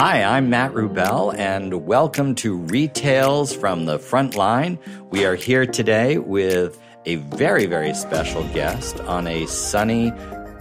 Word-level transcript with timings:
Hi, 0.00 0.22
I'm 0.22 0.48
Matt 0.48 0.72
Rubel, 0.72 1.36
and 1.36 1.84
welcome 1.84 2.34
to 2.36 2.56
Retails 2.56 3.54
from 3.54 3.84
the 3.84 3.98
Front 3.98 4.34
Line. 4.34 4.78
We 5.10 5.26
are 5.26 5.34
here 5.34 5.66
today 5.66 6.16
with 6.16 6.80
a 7.04 7.16
very, 7.16 7.66
very 7.66 7.92
special 7.92 8.42
guest 8.54 8.98
on 9.00 9.26
a 9.26 9.44
sunny, 9.44 10.10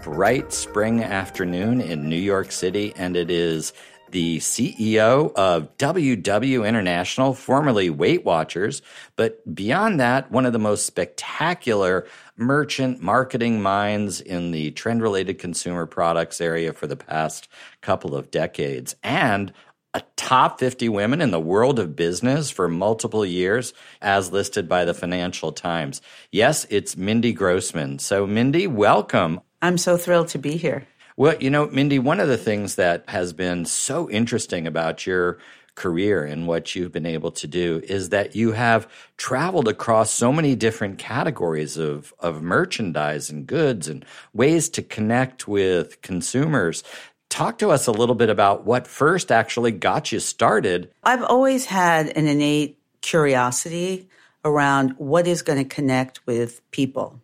bright 0.03 0.51
spring 0.51 1.01
afternoon 1.01 1.79
in 1.79 2.09
New 2.09 2.17
York 2.17 2.51
City, 2.51 2.91
and 2.97 3.15
it 3.15 3.31
is 3.31 3.71
the 4.11 4.39
CEO 4.39 5.33
of 5.35 5.77
WW 5.77 6.67
International, 6.67 7.33
formerly 7.33 7.89
Weight 7.89 8.25
Watchers, 8.25 8.81
but 9.15 9.55
beyond 9.55 10.01
that, 10.01 10.29
one 10.31 10.45
of 10.45 10.51
the 10.51 10.59
most 10.59 10.85
spectacular 10.85 12.05
merchant 12.39 13.01
marketing 13.01 13.61
minds 13.61 14.21
in 14.21 14.51
the 14.51 14.71
trend 14.71 15.01
related 15.01 15.37
consumer 15.37 15.85
products 15.85 16.39
area 16.39 16.71
for 16.71 16.87
the 16.87 16.95
past 16.95 17.49
couple 17.81 18.15
of 18.15 18.31
decades, 18.31 18.95
and 19.03 19.51
a 19.93 20.01
top 20.15 20.59
50 20.59 20.87
women 20.87 21.19
in 21.19 21.31
the 21.31 21.39
world 21.39 21.79
of 21.79 21.95
business 21.95 22.49
for 22.49 22.69
multiple 22.69 23.25
years, 23.25 23.73
as 24.01 24.31
listed 24.31 24.69
by 24.69 24.85
the 24.85 24.93
Financial 24.93 25.51
Times. 25.51 26.01
Yes, 26.31 26.65
it's 26.69 26.95
Mindy 26.95 27.33
Grossman. 27.33 27.99
So, 27.99 28.25
Mindy, 28.25 28.67
welcome. 28.67 29.41
I'm 29.61 29.77
so 29.77 29.97
thrilled 29.97 30.29
to 30.29 30.37
be 30.37 30.55
here. 30.57 30.87
Well, 31.19 31.35
you 31.37 31.49
know, 31.49 31.67
Mindy, 31.67 31.99
one 31.99 32.21
of 32.21 32.29
the 32.29 32.37
things 32.37 32.75
that 32.75 33.03
has 33.09 33.33
been 33.33 33.65
so 33.65 34.09
interesting 34.09 34.65
about 34.65 35.05
your 35.05 35.37
career 35.75 36.23
and 36.23 36.47
what 36.47 36.75
you've 36.75 36.93
been 36.93 37.05
able 37.05 37.31
to 37.31 37.45
do 37.45 37.81
is 37.89 38.07
that 38.07 38.37
you 38.37 38.53
have 38.53 38.89
traveled 39.17 39.67
across 39.67 40.11
so 40.11 40.31
many 40.31 40.55
different 40.55 40.97
categories 40.97 41.75
of, 41.75 42.13
of 42.21 42.41
merchandise 42.41 43.29
and 43.29 43.45
goods 43.47 43.89
and 43.89 44.05
ways 44.33 44.69
to 44.69 44.81
connect 44.81 45.45
with 45.45 46.01
consumers. 46.01 46.85
Talk 47.27 47.57
to 47.57 47.69
us 47.69 47.85
a 47.85 47.91
little 47.91 48.15
bit 48.15 48.29
about 48.29 48.65
what 48.65 48.87
first 48.87 49.29
actually 49.29 49.73
got 49.73 50.13
you 50.13 50.21
started. 50.21 50.89
I've 51.03 51.23
always 51.23 51.65
had 51.65 52.07
an 52.17 52.29
innate 52.29 52.77
curiosity 53.01 54.07
around 54.45 54.91
what 54.97 55.27
is 55.27 55.41
going 55.41 55.59
to 55.61 55.75
connect 55.75 56.25
with 56.25 56.61
people. 56.71 57.19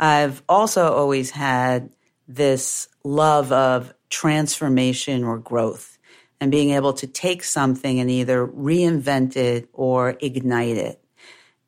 I've 0.00 0.42
also 0.48 0.92
always 0.92 1.30
had 1.30 1.90
this 2.34 2.88
love 3.02 3.50
of 3.52 3.92
transformation 4.08 5.24
or 5.24 5.38
growth 5.38 5.98
and 6.40 6.50
being 6.50 6.70
able 6.70 6.92
to 6.94 7.06
take 7.06 7.42
something 7.44 8.00
and 8.00 8.10
either 8.10 8.46
reinvent 8.46 9.36
it 9.36 9.68
or 9.72 10.16
ignite 10.20 10.76
it. 10.76 11.02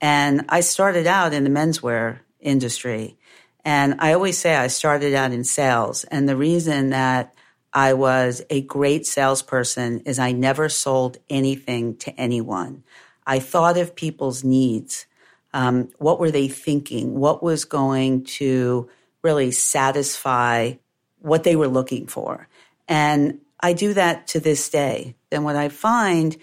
And 0.01 0.45
I 0.49 0.61
started 0.61 1.07
out 1.07 1.35
in 1.35 1.45
the 1.45 1.51
menswear 1.51 2.21
industry. 2.41 3.17
And 3.65 3.97
I 4.01 4.13
always 4.13 4.39
say 4.39 4.57
I 4.57 4.69
started 4.69 5.15
out 5.15 5.33
in 5.33 5.45
sales. 5.45 6.05
And 6.05 6.29
the 6.29 6.37
reason 6.37 6.91
that 6.91 7.35
I 7.73 7.95
was 7.95 8.43
a 8.51 8.63
great 8.63 9.07
salesperson 9.07 10.01
is 10.01 10.19
I 10.19 10.33
never 10.33 10.69
sold 10.69 11.19
anything 11.31 11.97
to 11.99 12.13
anyone. 12.21 12.83
I 13.27 13.39
thought 13.39 13.77
of 13.79 13.95
people's 13.95 14.43
needs. 14.43 15.07
Um, 15.55 15.91
what 15.99 16.19
were 16.19 16.31
they 16.31 16.49
thinking? 16.49 17.15
What 17.15 17.43
was 17.43 17.65
going 17.65 18.25
to 18.25 18.89
really 19.23 19.51
satisfy 19.51 20.75
what 21.19 21.45
they 21.45 21.57
were 21.57 21.69
looking 21.69 22.07
for. 22.07 22.49
And 22.89 23.41
I 23.61 23.73
do 23.73 23.95
that 23.95 24.27
to 24.29 24.41
this 24.41 24.69
day. 24.69 25.15
And 25.31 25.45
what 25.45 25.57
I 25.57 25.69
find 25.69 26.37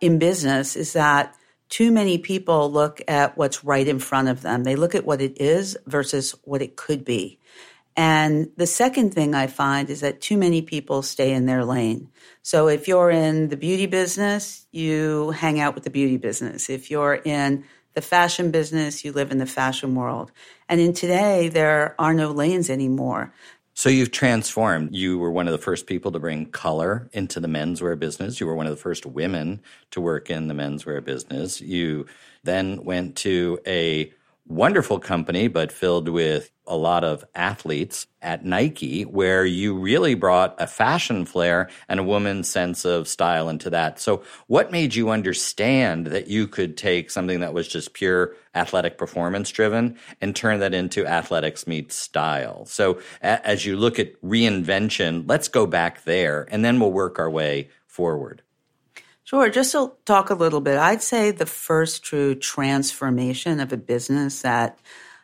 in 0.00 0.18
business 0.18 0.76
is 0.76 0.92
that 0.94 1.36
too 1.68 1.90
many 1.90 2.18
people 2.18 2.70
look 2.70 3.00
at 3.08 3.36
what's 3.36 3.64
right 3.64 3.86
in 3.86 3.98
front 3.98 4.28
of 4.28 4.42
them. 4.42 4.64
They 4.64 4.76
look 4.76 4.94
at 4.94 5.06
what 5.06 5.20
it 5.20 5.40
is 5.40 5.76
versus 5.86 6.34
what 6.44 6.62
it 6.62 6.76
could 6.76 7.04
be. 7.04 7.38
And 7.96 8.50
the 8.56 8.66
second 8.66 9.14
thing 9.14 9.34
I 9.34 9.46
find 9.46 9.88
is 9.88 10.00
that 10.00 10.20
too 10.20 10.36
many 10.36 10.62
people 10.62 11.02
stay 11.02 11.32
in 11.32 11.46
their 11.46 11.64
lane. 11.64 12.10
So 12.42 12.68
if 12.68 12.88
you're 12.88 13.10
in 13.10 13.48
the 13.48 13.56
beauty 13.56 13.86
business, 13.86 14.66
you 14.72 15.30
hang 15.30 15.60
out 15.60 15.74
with 15.76 15.84
the 15.84 15.90
beauty 15.90 16.16
business. 16.16 16.68
If 16.68 16.90
you're 16.90 17.14
in 17.14 17.64
the 17.94 18.02
fashion 18.02 18.50
business, 18.50 19.04
you 19.04 19.12
live 19.12 19.30
in 19.30 19.38
the 19.38 19.46
fashion 19.46 19.94
world. 19.94 20.32
And 20.68 20.80
in 20.80 20.92
today, 20.92 21.48
there 21.48 21.94
are 21.98 22.14
no 22.14 22.30
lanes 22.30 22.70
anymore. 22.70 23.32
So 23.76 23.88
you've 23.88 24.12
transformed. 24.12 24.94
You 24.94 25.18
were 25.18 25.32
one 25.32 25.48
of 25.48 25.52
the 25.52 25.58
first 25.58 25.86
people 25.86 26.12
to 26.12 26.20
bring 26.20 26.46
color 26.46 27.08
into 27.12 27.40
the 27.40 27.48
menswear 27.48 27.98
business. 27.98 28.40
You 28.40 28.46
were 28.46 28.54
one 28.54 28.66
of 28.66 28.70
the 28.70 28.80
first 28.80 29.04
women 29.04 29.60
to 29.90 30.00
work 30.00 30.30
in 30.30 30.46
the 30.46 30.54
menswear 30.54 31.04
business. 31.04 31.60
You 31.60 32.06
then 32.44 32.84
went 32.84 33.16
to 33.16 33.58
a 33.66 34.12
wonderful 34.46 34.98
company, 34.98 35.48
but 35.48 35.72
filled 35.72 36.08
with 36.08 36.50
a 36.66 36.76
lot 36.76 37.04
of 37.04 37.24
athletes 37.34 38.06
at 38.22 38.44
Nike, 38.44 39.02
where 39.02 39.44
you 39.44 39.74
really 39.74 40.14
brought 40.14 40.54
a 40.60 40.66
fashion 40.66 41.24
flair 41.24 41.68
and 41.88 42.00
a 42.00 42.04
woman's 42.04 42.48
sense 42.48 42.84
of 42.84 43.08
style 43.08 43.48
into 43.48 43.70
that. 43.70 44.00
So, 44.00 44.22
what 44.46 44.72
made 44.72 44.94
you 44.94 45.10
understand 45.10 46.06
that 46.08 46.28
you 46.28 46.46
could 46.46 46.76
take 46.76 47.10
something 47.10 47.40
that 47.40 47.54
was 47.54 47.68
just 47.68 47.94
pure 47.94 48.34
athletic 48.54 48.98
performance 48.98 49.50
driven 49.50 49.98
and 50.20 50.34
turn 50.36 50.60
that 50.60 50.74
into 50.74 51.06
athletics 51.06 51.66
meets 51.66 51.94
style? 51.96 52.64
So, 52.66 53.00
a- 53.22 53.46
as 53.46 53.66
you 53.66 53.76
look 53.76 53.98
at 53.98 54.20
reinvention, 54.22 55.24
let's 55.26 55.48
go 55.48 55.66
back 55.66 56.04
there 56.04 56.46
and 56.50 56.64
then 56.64 56.80
we'll 56.80 56.92
work 56.92 57.18
our 57.18 57.30
way 57.30 57.70
forward. 57.86 58.42
Sure. 59.24 59.48
Just 59.48 59.72
to 59.72 59.92
talk 60.04 60.28
a 60.28 60.34
little 60.34 60.60
bit, 60.60 60.78
I'd 60.78 61.02
say 61.02 61.30
the 61.30 61.46
first 61.46 62.04
true 62.04 62.34
transformation 62.34 63.58
of 63.58 63.72
a 63.72 63.78
business 63.78 64.42
that 64.42 64.78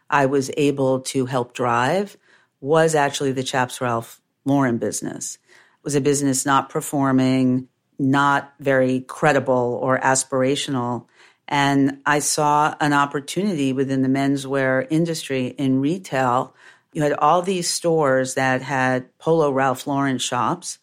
I 0.08 0.24
was 0.24 0.50
able 0.56 1.00
to 1.00 1.26
help 1.26 1.52
drive 1.52 2.16
was 2.62 2.94
actually 2.94 3.32
the 3.32 3.42
Chaps 3.42 3.78
Ralph 3.78 4.22
Lauren 4.46 4.78
business. 4.78 5.36
It 5.44 5.84
was 5.84 5.94
a 5.94 6.00
business 6.00 6.46
not 6.46 6.70
performing, 6.70 7.68
not 7.98 8.54
very 8.58 9.00
credible 9.00 9.78
or 9.82 9.98
aspirational. 9.98 11.06
And 11.46 12.00
I 12.06 12.20
saw 12.20 12.74
an 12.80 12.94
opportunity 12.94 13.74
within 13.74 14.00
the 14.00 14.08
menswear 14.08 14.86
industry 14.88 15.48
in 15.48 15.80
retail. 15.80 16.54
You 16.94 17.02
had 17.02 17.12
all 17.12 17.42
these 17.42 17.68
stores 17.68 18.32
that 18.32 18.62
had 18.62 19.16
Polo 19.18 19.50
Ralph 19.50 19.86
Lauren 19.86 20.16
shops. 20.16 20.78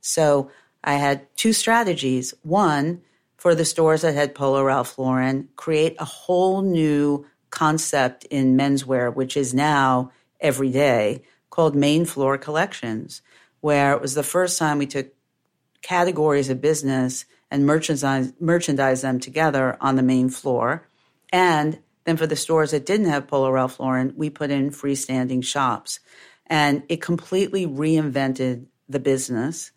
So 0.00 0.50
I 0.86 0.94
had 0.94 1.26
two 1.36 1.52
strategies. 1.52 2.32
One, 2.42 3.02
for 3.36 3.54
the 3.56 3.64
stores 3.64 4.02
that 4.02 4.14
had 4.14 4.34
Polo 4.34 4.62
Ralph 4.62 4.98
Lauren, 4.98 5.48
create 5.56 5.96
a 5.98 6.04
whole 6.04 6.62
new 6.62 7.26
concept 7.50 8.24
in 8.26 8.56
menswear, 8.56 9.12
which 9.12 9.36
is 9.36 9.52
now 9.52 10.12
every 10.40 10.70
day, 10.70 11.22
called 11.50 11.74
main 11.74 12.04
floor 12.04 12.38
collections, 12.38 13.20
where 13.60 13.92
it 13.92 14.00
was 14.00 14.14
the 14.14 14.22
first 14.22 14.58
time 14.58 14.78
we 14.78 14.86
took 14.86 15.12
categories 15.82 16.50
of 16.50 16.60
business 16.60 17.24
and 17.50 17.66
merchandise, 17.66 18.32
merchandise 18.38 19.02
them 19.02 19.18
together 19.18 19.76
on 19.80 19.96
the 19.96 20.02
main 20.02 20.28
floor. 20.28 20.88
And 21.32 21.80
then 22.04 22.16
for 22.16 22.26
the 22.26 22.36
stores 22.36 22.70
that 22.70 22.86
didn't 22.86 23.06
have 23.06 23.26
Polo 23.26 23.50
Ralph 23.50 23.80
Lauren, 23.80 24.12
we 24.16 24.30
put 24.30 24.50
in 24.50 24.70
freestanding 24.70 25.42
shops. 25.42 25.98
And 26.46 26.84
it 26.88 27.02
completely 27.02 27.66
reinvented 27.66 28.66
the 28.88 29.00
business 29.00 29.72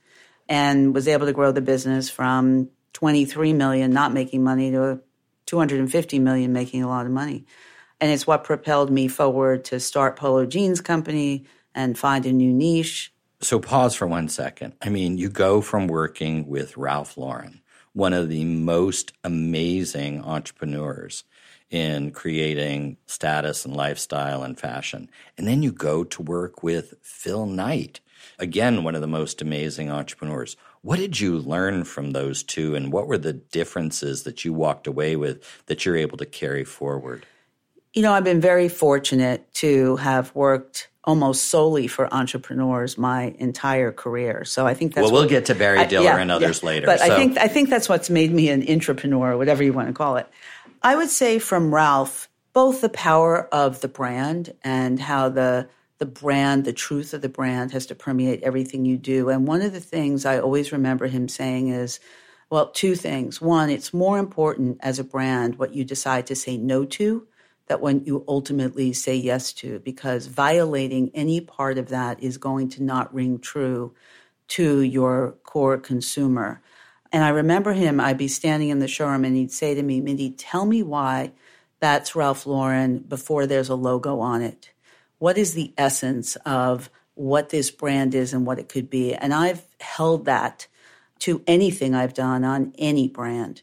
and 0.49 0.93
was 0.95 1.07
able 1.07 1.27
to 1.27 1.33
grow 1.33 1.51
the 1.53 1.61
business 1.61 2.09
from 2.09 2.69
23 2.93 3.53
million 3.53 3.93
not 3.93 4.11
making 4.11 4.43
money 4.43 4.71
to 4.71 4.99
250 5.45 6.19
million 6.19 6.51
making 6.51 6.83
a 6.83 6.87
lot 6.89 7.05
of 7.05 7.11
money. 7.11 7.45
And 8.01 8.11
it's 8.11 8.25
what 8.25 8.43
propelled 8.43 8.89
me 8.91 9.07
forward 9.07 9.65
to 9.65 9.79
start 9.79 10.15
Polo 10.15 10.45
Jeans 10.45 10.81
Company 10.81 11.45
and 11.75 11.97
find 11.97 12.25
a 12.25 12.33
new 12.33 12.51
niche. 12.51 13.13
So 13.41 13.59
pause 13.59 13.95
for 13.95 14.07
one 14.07 14.27
second. 14.27 14.73
I 14.81 14.89
mean, 14.89 15.17
you 15.17 15.29
go 15.29 15.61
from 15.61 15.88
working 15.88 16.47
with 16.47 16.75
Ralph 16.75 17.17
Lauren, 17.17 17.61
one 17.93 18.13
of 18.13 18.29
the 18.29 18.43
most 18.43 19.13
amazing 19.23 20.23
entrepreneurs 20.23 21.23
in 21.69 22.11
creating 22.11 22.97
status 23.06 23.65
and 23.65 23.75
lifestyle 23.75 24.44
and 24.44 24.59
fashion. 24.59 25.09
And 25.38 25.47
then 25.47 25.62
you 25.62 25.71
go 25.71 26.03
to 26.03 26.21
work 26.21 26.63
with 26.63 26.95
Phil 27.01 27.45
Knight, 27.45 28.00
again, 28.37 28.83
one 28.83 28.95
of 28.95 29.01
the 29.01 29.07
most 29.07 29.41
amazing 29.41 29.89
entrepreneurs. 29.89 30.55
What 30.81 30.99
did 30.99 31.19
you 31.19 31.37
learn 31.37 31.83
from 31.83 32.11
those 32.11 32.43
two, 32.43 32.75
and 32.75 32.91
what 32.91 33.07
were 33.07 33.17
the 33.17 33.33
differences 33.33 34.23
that 34.23 34.45
you 34.45 34.53
walked 34.53 34.87
away 34.87 35.15
with 35.15 35.43
that 35.65 35.85
you're 35.85 35.97
able 35.97 36.17
to 36.17 36.25
carry 36.25 36.63
forward? 36.63 37.25
You 37.93 38.01
know, 38.01 38.13
I've 38.13 38.23
been 38.23 38.41
very 38.41 38.69
fortunate 38.69 39.51
to 39.55 39.95
have 39.97 40.33
worked 40.35 40.89
almost 41.03 41.45
solely 41.45 41.87
for 41.87 42.13
entrepreneurs 42.13 42.97
my 42.97 43.33
entire 43.39 43.91
career. 43.91 44.45
So 44.45 44.67
I 44.67 44.73
think 44.73 44.93
that's 44.93 45.03
well, 45.03 45.11
we'll 45.11 45.23
what, 45.23 45.29
get 45.29 45.45
to 45.45 45.55
Barry 45.55 45.85
Diller 45.87 46.09
I, 46.09 46.15
yeah, 46.15 46.21
and 46.21 46.31
others 46.31 46.61
yeah. 46.61 46.67
later. 46.67 46.85
But 46.85 46.99
so. 46.99 47.05
I 47.05 47.15
think 47.15 47.37
I 47.37 47.47
think 47.47 47.69
that's 47.69 47.89
what's 47.89 48.09
made 48.09 48.31
me 48.31 48.49
an 48.49 48.69
entrepreneur, 48.69 49.35
whatever 49.35 49.63
you 49.63 49.73
want 49.73 49.87
to 49.87 49.93
call 49.93 50.17
it. 50.17 50.27
I 50.83 50.95
would 50.95 51.09
say 51.09 51.39
from 51.39 51.73
Ralph, 51.73 52.29
both 52.53 52.81
the 52.81 52.89
power 52.89 53.47
of 53.53 53.81
the 53.81 53.87
brand 53.87 54.53
and 54.63 54.99
how 54.99 55.29
the 55.29 55.67
the 56.00 56.06
brand, 56.06 56.66
the 56.66 56.74
truth 56.74 57.13
of 57.13 57.22
the 57.22 57.30
brand 57.30 57.72
has 57.72 57.86
to 57.88 57.96
permeate 57.96 58.42
everything 58.42 58.86
you 58.86 58.98
do. 58.98 59.30
And 59.30 59.48
one 59.48 59.62
of 59.62 59.74
the 59.74 59.80
things 59.81 60.25
I 60.25 60.40
always 60.40 60.72
remember 60.72 61.07
him 61.07 61.28
saying 61.28 61.68
is, 61.68 62.00
well, 62.50 62.72
two 62.72 62.96
things. 62.96 63.40
One, 63.42 63.69
it's 63.69 63.94
more 63.94 64.18
important 64.18 64.80
as 64.81 64.98
a 64.98 65.04
brand 65.04 65.60
what 65.60 65.75
you 65.75 65.84
decide 65.84 66.25
to 66.28 66.36
say 66.36 66.57
no 66.57 66.86
to 66.86 67.28
that 67.68 67.81
when 67.81 68.04
you 68.06 68.25
ultimately 68.28 68.94
say 68.94 69.16
yes 69.16 69.54
to, 69.54 69.80
because 69.80 70.25
violating 70.25 71.12
any 71.13 71.40
part 71.42 71.78
of 71.78 71.90
that 71.90 72.22
is 72.24 72.38
going 72.38 72.69
to 72.69 72.84
not 72.84 73.13
ring 73.13 73.38
true 73.38 73.94
to 74.48 74.81
your 74.81 75.34
core 75.44 75.78
consumer. 75.78 76.62
And 77.12 77.24
I 77.24 77.30
remember 77.30 77.74
him, 77.74 78.00
I'd 78.00 78.18
be 78.18 78.28
standing 78.28 78.69
in 78.69 78.80
the 78.80 78.88
showroom 78.88 79.24
and 79.24 79.36
he'd 79.36 79.51
say 79.51 79.75
to 79.75 79.84
me, 79.84 80.01
Mindy, 80.01 80.31
tell 80.31 80.66
me 80.66 80.81
why 80.81 81.34
that's 81.80 82.16
Ralph 82.16 82.46
Lauren 82.46 83.00
before 83.00 83.46
there's 83.46 83.69
a 83.69 83.75
logo 83.75 84.19
on 84.19 84.42
it. 84.42 84.72
What 85.19 85.38
is 85.38 85.54
the 85.54 85.74
essence 85.77 86.36
of 86.38 86.89
what 87.13 87.50
this 87.50 87.71
brand 87.71 88.16
is 88.16 88.33
and 88.33 88.45
what 88.45 88.60
it 88.60 88.69
could 88.69 88.89
be? 88.89 89.13
And 89.13 89.33
I've 89.33 89.66
held 89.80 90.25
that 90.25 90.68
to 91.19 91.44
anything 91.45 91.94
I've 91.94 92.13
done 92.13 92.44
on 92.44 92.74
any 92.77 93.07
brand. 93.07 93.62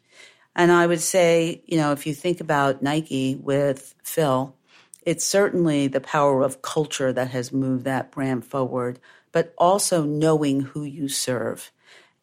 And 0.55 0.71
I 0.71 0.87
would 0.87 1.01
say, 1.01 1.63
you 1.67 1.77
know, 1.77 1.93
if 1.93 2.07
you 2.07 2.15
think 2.15 2.41
about 2.41 2.83
Nike 2.83 3.35
with 3.35 3.95
Phil, 4.03 4.55
it's 5.03 5.25
certainly 5.25 5.87
the 5.87 6.01
power 6.01 6.43
of 6.43 6.63
culture 6.63 7.13
that 7.13 7.31
has 7.31 7.53
moved 7.53 7.85
that 7.85 8.11
brand 8.11 8.45
forward, 8.45 8.99
but 9.33 9.55
also 9.57 10.05
knowing 10.05 10.61
who 10.61 10.83
you 10.83 11.09
serve. 11.09 11.71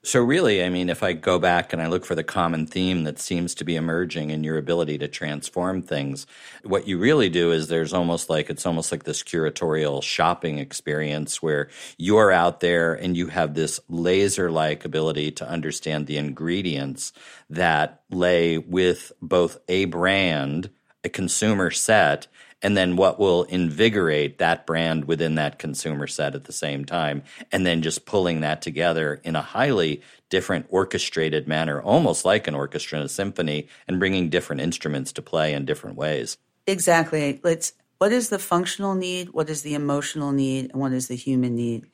So, 0.06 0.22
really, 0.22 0.62
I 0.62 0.68
mean, 0.68 0.90
if 0.90 1.02
I 1.02 1.14
go 1.14 1.40
back 1.40 1.72
and 1.72 1.82
I 1.82 1.88
look 1.88 2.04
for 2.04 2.14
the 2.14 2.26
common 2.26 2.68
theme 2.68 3.06
that 3.06 3.20
seems 3.20 3.56
to 3.56 3.64
be 3.64 3.78
emerging 3.78 4.32
in 4.32 4.44
your 4.44 4.58
ability 4.58 4.98
to 4.98 5.08
transform 5.08 5.82
things, 5.82 6.28
what 6.64 6.90
you 6.90 6.98
really 6.98 7.30
do 7.30 7.54
is 7.54 7.70
there's 7.70 7.94
almost 7.94 8.30
like 8.30 8.50
it's 8.50 8.66
almost 8.66 8.92
like 8.92 9.06
this 9.06 9.24
curatorial 9.24 10.04
shopping 10.04 10.58
experience 10.58 11.42
where 11.42 11.70
you're 11.98 12.34
out 12.34 12.60
there 12.60 12.94
and 12.94 13.16
you 13.16 13.28
have 13.28 13.54
this 13.54 13.80
laser 13.88 14.52
like 14.52 14.84
ability 14.84 15.32
to 15.32 15.48
understand 15.48 16.06
the 16.06 16.18
ingredients 16.18 17.14
that 17.50 18.02
lay 18.12 18.58
with 18.58 19.14
both 19.22 19.58
a 19.70 19.86
brand, 19.86 20.70
a 21.06 21.10
consumer 21.10 21.72
set, 21.72 22.28
and 22.64 22.78
then 22.78 22.96
what 22.96 23.20
will 23.20 23.44
invigorate 23.44 24.40
that 24.40 24.66
brand 24.66 25.06
within 25.06 25.36
that 25.36 25.60
consumer 25.60 26.08
set 26.08 26.34
at 26.34 26.46
the 26.46 26.54
same 26.54 26.86
time 26.86 27.22
and 27.52 27.66
then 27.66 27.82
just 27.82 28.06
pulling 28.06 28.40
that 28.40 28.62
together 28.62 29.20
in 29.24 29.36
a 29.36 29.42
highly 29.42 30.02
different 30.30 30.66
orchestrated 30.70 31.48
manner 31.48 31.82
almost 31.82 32.26
like 32.26 32.48
an 32.48 32.56
orchestra 32.56 32.98
and 32.98 33.06
a 33.06 33.10
symphony 33.10 33.68
and 33.88 34.00
bringing 34.00 34.30
different 34.30 34.62
instruments 34.62 35.12
to 35.12 35.22
play 35.22 35.54
in 35.54 35.66
different 35.66 35.98
ways. 35.98 36.38
Exactly. 36.66 37.42
Let's 37.44 37.74
what 38.00 38.12
is 38.12 38.30
the 38.30 38.40
functional 38.40 38.96
need? 38.96 39.30
What 39.30 39.50
is 39.50 39.62
the 39.62 39.76
emotional 39.76 40.32
need? 40.32 40.72
And 40.72 40.82
what 40.82 40.92
is 40.92 41.08
the 41.08 41.16
human 41.16 41.56
need? 41.56 41.86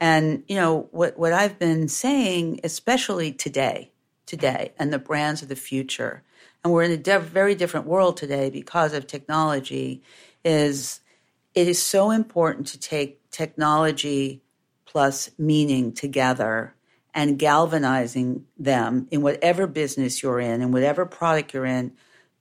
And 0.00 0.42
you 0.48 0.56
know 0.56 0.88
what 0.92 1.18
what 1.18 1.32
i've 1.32 1.58
been 1.58 1.88
saying 1.88 2.60
especially 2.64 3.32
today 3.32 3.90
today 4.26 4.72
and 4.78 4.92
the 4.92 4.98
brands 4.98 5.42
of 5.42 5.48
the 5.48 5.56
future 5.56 6.22
and 6.64 6.72
we're 6.72 6.84
in 6.84 7.02
a 7.06 7.18
very 7.18 7.54
different 7.54 7.86
world 7.86 8.16
today 8.16 8.50
because 8.50 8.92
of 8.92 9.06
technology 9.06 10.02
is 10.44 11.00
it 11.54 11.68
is 11.68 11.82
so 11.82 12.10
important 12.10 12.68
to 12.68 12.78
take 12.78 13.30
technology 13.30 14.42
plus 14.86 15.30
meaning 15.38 15.92
together 15.92 16.74
and 17.14 17.38
galvanizing 17.38 18.46
them 18.58 19.06
in 19.10 19.22
whatever 19.22 19.66
business 19.66 20.22
you're 20.22 20.40
in 20.40 20.62
and 20.62 20.72
whatever 20.72 21.04
product 21.04 21.52
you're 21.52 21.66
in 21.66 21.92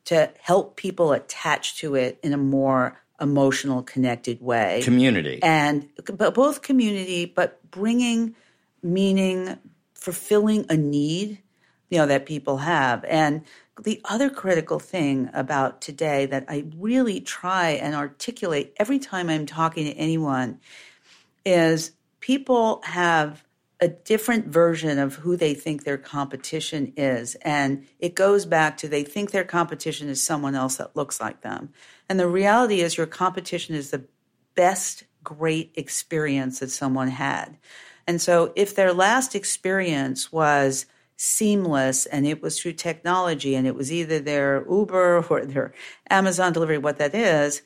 to 0.05 0.31
help 0.39 0.77
people 0.77 1.11
attach 1.11 1.77
to 1.77 1.95
it 1.95 2.19
in 2.23 2.33
a 2.33 2.37
more 2.37 2.99
emotional 3.19 3.83
connected 3.83 4.41
way. 4.41 4.81
Community. 4.83 5.39
And 5.43 5.87
but 6.13 6.33
both 6.33 6.61
community 6.61 7.25
but 7.25 7.59
bringing 7.69 8.35
meaning 8.81 9.59
fulfilling 9.93 10.65
a 10.69 10.77
need 10.77 11.39
you 11.91 11.97
know 11.97 12.07
that 12.07 12.25
people 12.25 12.57
have. 12.57 13.03
And 13.05 13.43
the 13.83 14.01
other 14.05 14.29
critical 14.29 14.79
thing 14.79 15.29
about 15.33 15.81
today 15.81 16.27
that 16.27 16.45
I 16.47 16.65
really 16.77 17.19
try 17.19 17.71
and 17.71 17.95
articulate 17.95 18.73
every 18.77 18.99
time 18.99 19.29
I'm 19.29 19.45
talking 19.45 19.85
to 19.85 19.93
anyone 19.93 20.59
is 21.45 21.91
people 22.19 22.81
have 22.83 23.43
a 23.79 23.87
different 23.87 24.45
version 24.45 24.99
of 24.99 25.15
who 25.15 25.35
they 25.35 25.55
think 25.55 25.83
their 25.83 25.97
competition 25.97 26.93
is. 26.95 27.33
And 27.41 27.87
it 27.99 28.13
goes 28.13 28.45
back 28.45 28.77
to 28.77 28.87
they 28.87 29.03
think 29.03 29.31
their 29.31 29.43
competition 29.43 30.07
is 30.07 30.21
someone 30.21 30.53
else 30.53 30.75
that 30.75 30.95
looks 30.95 31.19
like 31.19 31.41
them. 31.41 31.73
And 32.07 32.19
the 32.19 32.27
reality 32.27 32.81
is, 32.81 32.95
your 32.95 33.07
competition 33.07 33.73
is 33.73 33.89
the 33.89 34.03
best 34.53 35.05
great 35.23 35.71
experience 35.75 36.59
that 36.59 36.69
someone 36.69 37.07
had. 37.07 37.57
And 38.05 38.21
so, 38.21 38.53
if 38.55 38.75
their 38.75 38.93
last 38.93 39.33
experience 39.33 40.31
was 40.31 40.85
seamless 41.23 42.07
and 42.07 42.25
it 42.25 42.41
was 42.41 42.59
through 42.59 42.73
technology 42.73 43.53
and 43.53 43.67
it 43.67 43.75
was 43.75 43.91
either 43.91 44.19
their 44.19 44.65
Uber 44.67 45.23
or 45.29 45.45
their 45.45 45.71
Amazon 46.09 46.51
delivery, 46.51 46.79
what 46.79 46.97
that 46.97 47.13
is, 47.13 47.61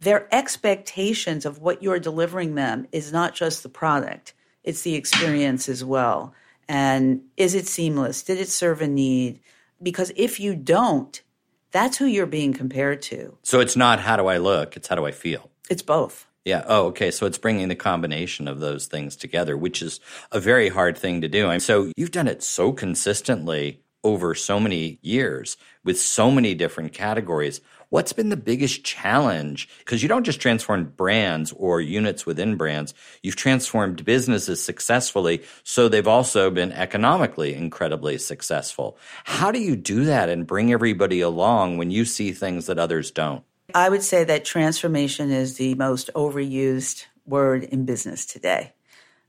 their 0.00 0.28
expectations 0.34 1.46
of 1.46 1.60
what 1.60 1.82
you're 1.82 1.98
delivering 1.98 2.56
them 2.56 2.86
is 2.92 3.10
not 3.10 3.34
just 3.34 3.62
the 3.62 3.70
product, 3.70 4.34
it's 4.62 4.82
the 4.82 4.96
experience 4.96 5.66
as 5.66 5.82
well. 5.82 6.34
And 6.68 7.22
is 7.38 7.54
it 7.54 7.66
seamless? 7.66 8.22
Did 8.22 8.38
it 8.38 8.50
serve 8.50 8.82
a 8.82 8.86
need? 8.86 9.40
Because 9.82 10.12
if 10.14 10.38
you 10.38 10.54
don't, 10.54 11.22
that's 11.70 11.96
who 11.96 12.04
you're 12.04 12.26
being 12.26 12.52
compared 12.52 13.00
to. 13.02 13.38
So 13.42 13.60
it's 13.60 13.76
not 13.76 14.00
how 14.00 14.16
do 14.16 14.26
I 14.26 14.36
look, 14.36 14.76
it's 14.76 14.88
how 14.88 14.96
do 14.96 15.06
I 15.06 15.10
feel. 15.10 15.50
It's 15.70 15.82
both. 15.82 16.26
Yeah. 16.44 16.62
Oh, 16.66 16.86
okay. 16.86 17.10
So 17.10 17.24
it's 17.26 17.38
bringing 17.38 17.68
the 17.68 17.74
combination 17.74 18.48
of 18.48 18.60
those 18.60 18.86
things 18.86 19.16
together, 19.16 19.56
which 19.56 19.80
is 19.80 19.98
a 20.30 20.40
very 20.40 20.68
hard 20.68 20.98
thing 20.98 21.22
to 21.22 21.28
do. 21.28 21.48
And 21.48 21.62
so 21.62 21.90
you've 21.96 22.10
done 22.10 22.28
it 22.28 22.42
so 22.42 22.72
consistently 22.72 23.80
over 24.02 24.34
so 24.34 24.60
many 24.60 24.98
years 25.00 25.56
with 25.82 25.98
so 25.98 26.30
many 26.30 26.54
different 26.54 26.92
categories. 26.92 27.62
What's 27.88 28.12
been 28.12 28.28
the 28.28 28.36
biggest 28.36 28.84
challenge? 28.84 29.68
Because 29.78 30.02
you 30.02 30.08
don't 30.08 30.24
just 30.24 30.40
transform 30.40 30.84
brands 30.84 31.52
or 31.52 31.80
units 31.80 32.26
within 32.26 32.56
brands, 32.56 32.92
you've 33.22 33.36
transformed 33.36 34.04
businesses 34.04 34.62
successfully. 34.62 35.42
So 35.62 35.88
they've 35.88 36.06
also 36.06 36.50
been 36.50 36.72
economically 36.72 37.54
incredibly 37.54 38.18
successful. 38.18 38.98
How 39.24 39.50
do 39.50 39.60
you 39.60 39.76
do 39.76 40.04
that 40.04 40.28
and 40.28 40.46
bring 40.46 40.72
everybody 40.72 41.20
along 41.20 41.78
when 41.78 41.90
you 41.90 42.04
see 42.04 42.32
things 42.32 42.66
that 42.66 42.78
others 42.78 43.10
don't? 43.10 43.44
I 43.74 43.88
would 43.88 44.04
say 44.04 44.22
that 44.22 44.44
transformation 44.44 45.32
is 45.32 45.56
the 45.56 45.74
most 45.74 46.08
overused 46.14 47.06
word 47.26 47.64
in 47.64 47.84
business 47.84 48.24
today. 48.24 48.72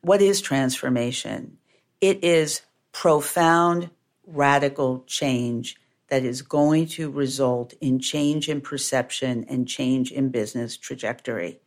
What 0.01 0.21
is 0.21 0.39
transformation? 0.39 1.57
It 1.99 2.23
is 2.23 2.61
profound, 2.91 3.89
radical 4.27 5.03
change 5.07 5.77
that 6.09 6.23
is 6.23 6.43
going 6.43 6.85
to 6.85 7.09
result 7.09 7.73
in 7.81 7.97
change 7.97 8.47
in 8.47 8.61
perception 8.61 9.45
and 9.49 9.67
change 9.67 10.11
in 10.11 10.29
business 10.29 10.77
trajectory. 10.77 11.59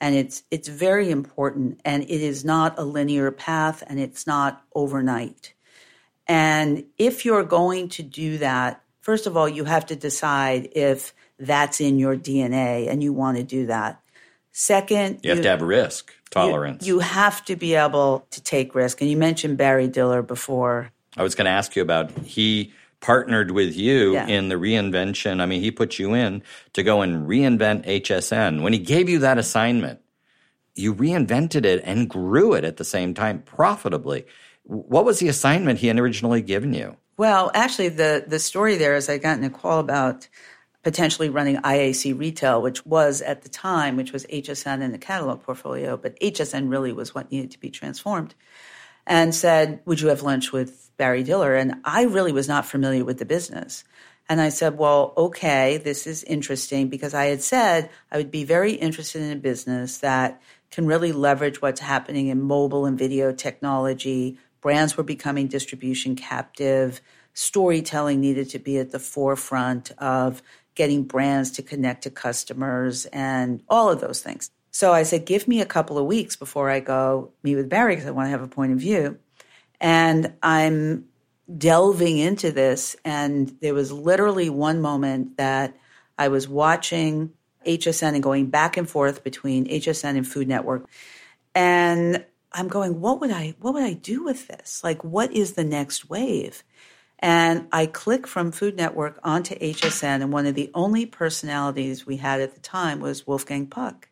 And 0.00 0.16
it's 0.16 0.42
it's 0.50 0.66
very 0.66 1.12
important 1.12 1.80
and 1.84 2.02
it 2.02 2.10
is 2.10 2.44
not 2.44 2.76
a 2.76 2.84
linear 2.84 3.30
path 3.30 3.84
and 3.86 4.00
it's 4.00 4.26
not 4.26 4.64
overnight. 4.74 5.54
And 6.26 6.84
if 6.98 7.24
you're 7.24 7.44
going 7.44 7.90
to 7.90 8.02
do 8.02 8.38
that, 8.38 8.82
first 9.02 9.28
of 9.28 9.36
all, 9.36 9.48
you 9.48 9.62
have 9.64 9.86
to 9.86 9.96
decide 9.96 10.70
if 10.72 11.14
that's 11.38 11.80
in 11.80 11.98
your 11.98 12.16
DNA 12.16 12.88
and 12.88 13.02
you 13.02 13.12
want 13.12 13.36
to 13.36 13.42
do 13.42 13.66
that. 13.66 14.00
Second, 14.52 15.20
you 15.22 15.30
have 15.30 15.38
you, 15.38 15.42
to 15.42 15.48
have 15.48 15.62
risk 15.62 16.12
tolerance. 16.30 16.86
You, 16.86 16.94
you, 16.94 17.00
have 17.00 17.44
to 17.46 17.56
be 17.56 17.74
able 17.74 18.26
to 18.30 18.42
take 18.42 18.74
risk. 18.74 19.00
And 19.00 19.10
you 19.10 19.16
mentioned 19.16 19.56
Barry 19.56 19.88
Diller 19.88 20.22
before. 20.22 20.92
I 21.16 21.22
was 21.22 21.34
going 21.34 21.46
to 21.46 21.50
ask 21.50 21.74
you 21.74 21.82
about 21.82 22.12
he 22.18 22.72
partnered 23.00 23.50
with 23.50 23.76
you 23.76 24.14
yeah. 24.14 24.26
in 24.26 24.48
the 24.48 24.54
reinvention. 24.54 25.40
I 25.40 25.46
mean, 25.46 25.60
he 25.60 25.70
put 25.70 25.98
you 25.98 26.14
in 26.14 26.42
to 26.72 26.82
go 26.82 27.02
and 27.02 27.28
reinvent 27.28 27.84
HSN. 27.84 28.62
When 28.62 28.72
he 28.72 28.78
gave 28.78 29.08
you 29.08 29.18
that 29.18 29.38
assignment, 29.38 30.00
you 30.74 30.94
reinvented 30.94 31.64
it 31.64 31.82
and 31.84 32.08
grew 32.08 32.54
it 32.54 32.64
at 32.64 32.76
the 32.76 32.84
same 32.84 33.12
time 33.12 33.42
profitably. 33.42 34.24
What 34.62 35.04
was 35.04 35.18
the 35.18 35.28
assignment 35.28 35.80
he 35.80 35.88
had 35.88 35.98
originally 35.98 36.42
given 36.42 36.72
you? 36.72 36.96
Well, 37.16 37.50
actually, 37.54 37.90
the 37.90 38.24
the 38.26 38.38
story 38.38 38.76
there 38.76 38.96
is 38.96 39.08
I 39.08 39.18
got 39.18 39.38
in 39.38 39.44
a 39.44 39.50
call 39.50 39.78
about 39.78 40.26
potentially 40.84 41.30
running 41.30 41.56
IAC 41.56 42.16
retail, 42.16 42.62
which 42.62 42.84
was 42.86 43.22
at 43.22 43.42
the 43.42 43.48
time, 43.48 43.96
which 43.96 44.12
was 44.12 44.26
HSN 44.26 44.82
in 44.82 44.92
the 44.92 44.98
catalog 44.98 45.42
portfolio, 45.42 45.96
but 45.96 46.18
HSN 46.20 46.70
really 46.70 46.92
was 46.92 47.14
what 47.14 47.32
needed 47.32 47.50
to 47.52 47.58
be 47.58 47.70
transformed. 47.70 48.34
And 49.06 49.34
said, 49.34 49.80
Would 49.86 50.00
you 50.00 50.08
have 50.08 50.22
lunch 50.22 50.52
with 50.52 50.90
Barry 50.96 51.22
Diller? 51.22 51.54
And 51.56 51.74
I 51.84 52.04
really 52.04 52.32
was 52.32 52.48
not 52.48 52.66
familiar 52.66 53.04
with 53.04 53.18
the 53.18 53.26
business. 53.26 53.84
And 54.28 54.40
I 54.40 54.48
said, 54.50 54.78
Well, 54.78 55.12
okay, 55.16 55.78
this 55.78 56.06
is 56.06 56.22
interesting 56.24 56.88
because 56.88 57.14
I 57.14 57.26
had 57.26 57.42
said 57.42 57.90
I 58.10 58.18
would 58.18 58.30
be 58.30 58.44
very 58.44 58.72
interested 58.72 59.22
in 59.22 59.32
a 59.32 59.40
business 59.40 59.98
that 59.98 60.40
can 60.70 60.86
really 60.86 61.12
leverage 61.12 61.60
what's 61.60 61.80
happening 61.80 62.28
in 62.28 62.40
mobile 62.42 62.86
and 62.86 62.98
video 62.98 63.32
technology. 63.32 64.38
Brands 64.60 64.96
were 64.96 65.04
becoming 65.04 65.48
distribution 65.48 66.16
captive. 66.16 67.00
Storytelling 67.34 68.20
needed 68.20 68.48
to 68.50 68.58
be 68.58 68.78
at 68.78 68.90
the 68.90 68.98
forefront 68.98 69.90
of 69.98 70.42
getting 70.74 71.04
brands 71.04 71.50
to 71.52 71.62
connect 71.62 72.02
to 72.02 72.10
customers 72.10 73.06
and 73.06 73.62
all 73.68 73.90
of 73.90 74.00
those 74.00 74.20
things. 74.20 74.50
So 74.70 74.92
I 74.92 75.04
said, 75.04 75.24
give 75.24 75.46
me 75.46 75.60
a 75.60 75.66
couple 75.66 75.98
of 75.98 76.06
weeks 76.06 76.34
before 76.34 76.68
I 76.68 76.80
go 76.80 77.30
meet 77.42 77.56
with 77.56 77.68
Barry 77.68 77.94
because 77.94 78.08
I 78.08 78.12
want 78.12 78.26
to 78.26 78.30
have 78.30 78.42
a 78.42 78.48
point 78.48 78.72
of 78.72 78.78
view. 78.78 79.18
And 79.80 80.32
I'm 80.42 81.04
delving 81.56 82.18
into 82.18 82.50
this. 82.50 82.96
And 83.04 83.54
there 83.60 83.74
was 83.74 83.92
literally 83.92 84.50
one 84.50 84.80
moment 84.80 85.36
that 85.36 85.76
I 86.18 86.28
was 86.28 86.48
watching 86.48 87.32
HSN 87.66 88.14
and 88.14 88.22
going 88.22 88.46
back 88.46 88.76
and 88.76 88.88
forth 88.88 89.24
between 89.24 89.66
HSN 89.66 90.16
and 90.16 90.26
Food 90.26 90.48
Network. 90.48 90.88
And 91.54 92.24
I'm 92.52 92.68
going, 92.68 93.00
what 93.00 93.20
would 93.20 93.30
I 93.30 93.54
what 93.60 93.74
would 93.74 93.82
I 93.82 93.94
do 93.94 94.24
with 94.24 94.48
this? 94.48 94.82
Like 94.84 95.02
what 95.04 95.32
is 95.32 95.52
the 95.52 95.64
next 95.64 96.08
wave? 96.08 96.62
And 97.24 97.68
I 97.72 97.86
click 97.86 98.26
from 98.26 98.52
Food 98.52 98.76
Network 98.76 99.18
onto 99.24 99.54
HSN, 99.54 100.20
and 100.20 100.30
one 100.30 100.44
of 100.44 100.54
the 100.54 100.70
only 100.74 101.06
personalities 101.06 102.04
we 102.04 102.18
had 102.18 102.42
at 102.42 102.52
the 102.52 102.60
time 102.60 103.00
was 103.00 103.26
Wolfgang 103.26 103.66
Puck. 103.66 104.10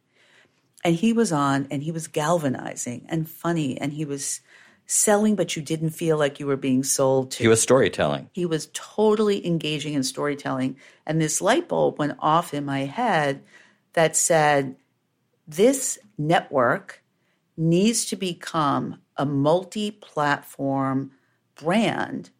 And 0.82 0.94
he 0.96 1.12
was 1.12 1.30
on, 1.30 1.66
and 1.70 1.82
he 1.82 1.92
was 1.92 2.06
galvanizing 2.06 3.04
and 3.10 3.28
funny, 3.28 3.78
and 3.78 3.92
he 3.92 4.06
was 4.06 4.40
selling, 4.86 5.36
but 5.36 5.54
you 5.54 5.60
didn't 5.60 5.90
feel 5.90 6.16
like 6.16 6.40
you 6.40 6.46
were 6.46 6.56
being 6.56 6.82
sold 6.82 7.32
to. 7.32 7.42
He 7.42 7.48
was 7.48 7.60
storytelling. 7.60 8.30
He 8.32 8.46
was 8.46 8.70
totally 8.72 9.46
engaging 9.46 9.92
in 9.92 10.04
storytelling. 10.04 10.78
And 11.04 11.20
this 11.20 11.42
light 11.42 11.68
bulb 11.68 11.98
went 11.98 12.16
off 12.18 12.54
in 12.54 12.64
my 12.64 12.86
head 12.86 13.42
that 13.92 14.16
said, 14.16 14.76
this 15.46 15.98
network 16.16 17.02
needs 17.58 18.06
to 18.06 18.16
become 18.16 19.02
a 19.18 19.26
multi 19.26 19.90
platform 19.90 21.10
brand 21.56 22.30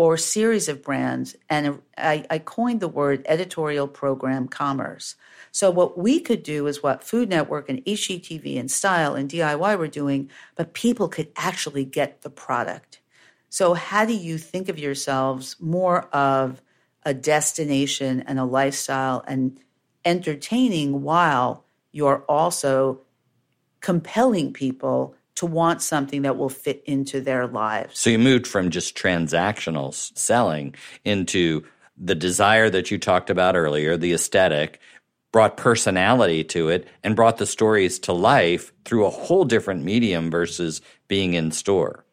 or 0.00 0.16
series 0.16 0.66
of 0.66 0.82
brands. 0.82 1.36
And 1.50 1.82
I, 1.98 2.24
I, 2.30 2.38
coined 2.38 2.80
the 2.80 2.88
word 2.88 3.22
editorial 3.26 3.86
program 3.86 4.48
commerce. 4.48 5.14
So, 5.52 5.70
what 5.70 5.98
we 5.98 6.20
could 6.20 6.42
do 6.42 6.66
is 6.66 6.82
what 6.82 7.04
Food 7.04 7.28
Network 7.28 7.68
and 7.68 7.84
HGTV 7.84 8.58
and 8.58 8.70
Style 8.70 9.14
and 9.14 9.28
DIY 9.28 9.78
were 9.78 9.88
doing, 9.88 10.30
but 10.56 10.72
people 10.72 11.08
could 11.08 11.28
actually 11.36 11.84
get 11.84 12.22
the 12.22 12.30
product. 12.30 13.02
So, 13.50 13.74
how 13.74 14.06
do 14.06 14.14
you 14.14 14.38
think 14.38 14.70
of 14.70 14.78
yourselves 14.78 15.56
more 15.60 16.04
of 16.14 16.62
a 17.02 17.12
destination 17.12 18.22
and 18.22 18.38
a 18.38 18.44
lifestyle 18.46 19.22
and 19.28 19.60
entertaining 20.06 21.02
while 21.02 21.66
you're 21.92 22.24
also 22.26 23.02
compelling 23.82 24.54
people 24.54 25.14
to 25.40 25.46
want 25.46 25.80
something 25.80 26.20
that 26.20 26.36
will 26.36 26.50
fit 26.50 26.82
into 26.84 27.18
their 27.18 27.46
lives. 27.46 27.98
So 27.98 28.10
you 28.10 28.18
moved 28.18 28.46
from 28.46 28.68
just 28.68 28.94
transactional 28.94 29.94
selling 29.94 30.74
into 31.02 31.64
the 31.96 32.14
desire 32.14 32.68
that 32.68 32.90
you 32.90 32.98
talked 32.98 33.30
about 33.30 33.56
earlier, 33.56 33.96
the 33.96 34.12
aesthetic, 34.12 34.80
brought 35.32 35.56
personality 35.56 36.44
to 36.44 36.68
it 36.68 36.86
and 37.02 37.16
brought 37.16 37.38
the 37.38 37.46
stories 37.46 37.98
to 38.00 38.12
life 38.12 38.70
through 38.84 39.06
a 39.06 39.10
whole 39.10 39.46
different 39.46 39.82
medium 39.82 40.30
versus 40.30 40.82
being 41.08 41.32
in 41.32 41.52
store. 41.52 42.04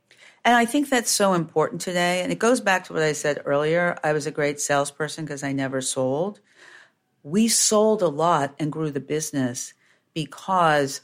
And 0.46 0.56
I 0.56 0.64
think 0.64 0.88
that's 0.88 1.12
so 1.12 1.34
important 1.34 1.82
today. 1.82 2.22
And 2.22 2.32
it 2.32 2.40
goes 2.40 2.62
back 2.62 2.86
to 2.86 2.94
what 2.94 3.04
I 3.04 3.12
said 3.12 3.42
earlier. 3.44 3.98
I 4.06 4.14
was 4.14 4.26
a 4.26 4.32
great 4.32 4.62
salesperson 4.62 5.26
because 5.26 5.44
I 5.44 5.52
never 5.52 5.82
sold. 5.82 6.40
We 7.24 7.50
sold 7.50 8.02
a 8.02 8.08
lot 8.08 8.56
and 8.58 8.72
grew 8.72 8.90
the 8.90 9.02
business 9.02 9.74
because 10.14 11.02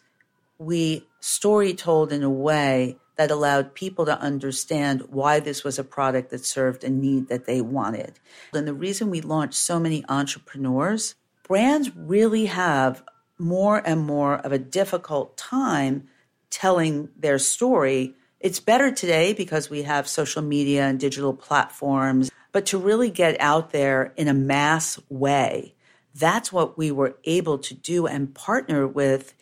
we 0.57 1.05
story 1.23 1.73
told 1.73 2.11
in 2.11 2.21
a 2.21 2.29
way 2.29 2.97
that 3.15 3.31
allowed 3.31 3.73
people 3.73 4.05
to 4.05 4.19
understand 4.19 5.01
why 5.09 5.39
this 5.39 5.63
was 5.63 5.79
a 5.79 5.83
product 5.83 6.31
that 6.31 6.45
served 6.45 6.83
a 6.83 6.89
need 6.89 7.29
that 7.29 7.45
they 7.45 7.61
wanted. 7.61 8.19
And 8.53 8.67
the 8.67 8.73
reason 8.73 9.09
we 9.09 9.21
launched 9.21 9.53
so 9.53 9.79
many 9.79 10.03
entrepreneurs, 10.09 11.15
brands 11.47 11.95
really 11.95 12.47
have 12.47 13.05
more 13.39 13.81
and 13.85 14.01
more 14.01 14.35
of 14.35 14.51
a 14.51 14.59
difficult 14.59 15.37
time 15.37 16.09
telling 16.49 17.07
their 17.17 17.39
story. 17.39 18.15
It's 18.41 18.59
better 18.59 18.91
today 18.91 19.31
because 19.31 19.69
we 19.69 19.83
have 19.83 20.09
social 20.09 20.41
media 20.41 20.83
and 20.83 20.99
digital 20.99 21.33
platforms, 21.33 22.31
but 22.51 22.65
to 22.65 22.77
really 22.77 23.09
get 23.09 23.39
out 23.39 23.71
there 23.71 24.11
in 24.17 24.27
a 24.27 24.33
mass 24.33 24.99
way, 25.07 25.73
that's 26.13 26.51
what 26.51 26.77
we 26.77 26.91
were 26.91 27.15
able 27.23 27.59
to 27.59 27.73
do 27.73 28.07
and 28.07 28.35
partner 28.35 28.85
with 28.85 29.33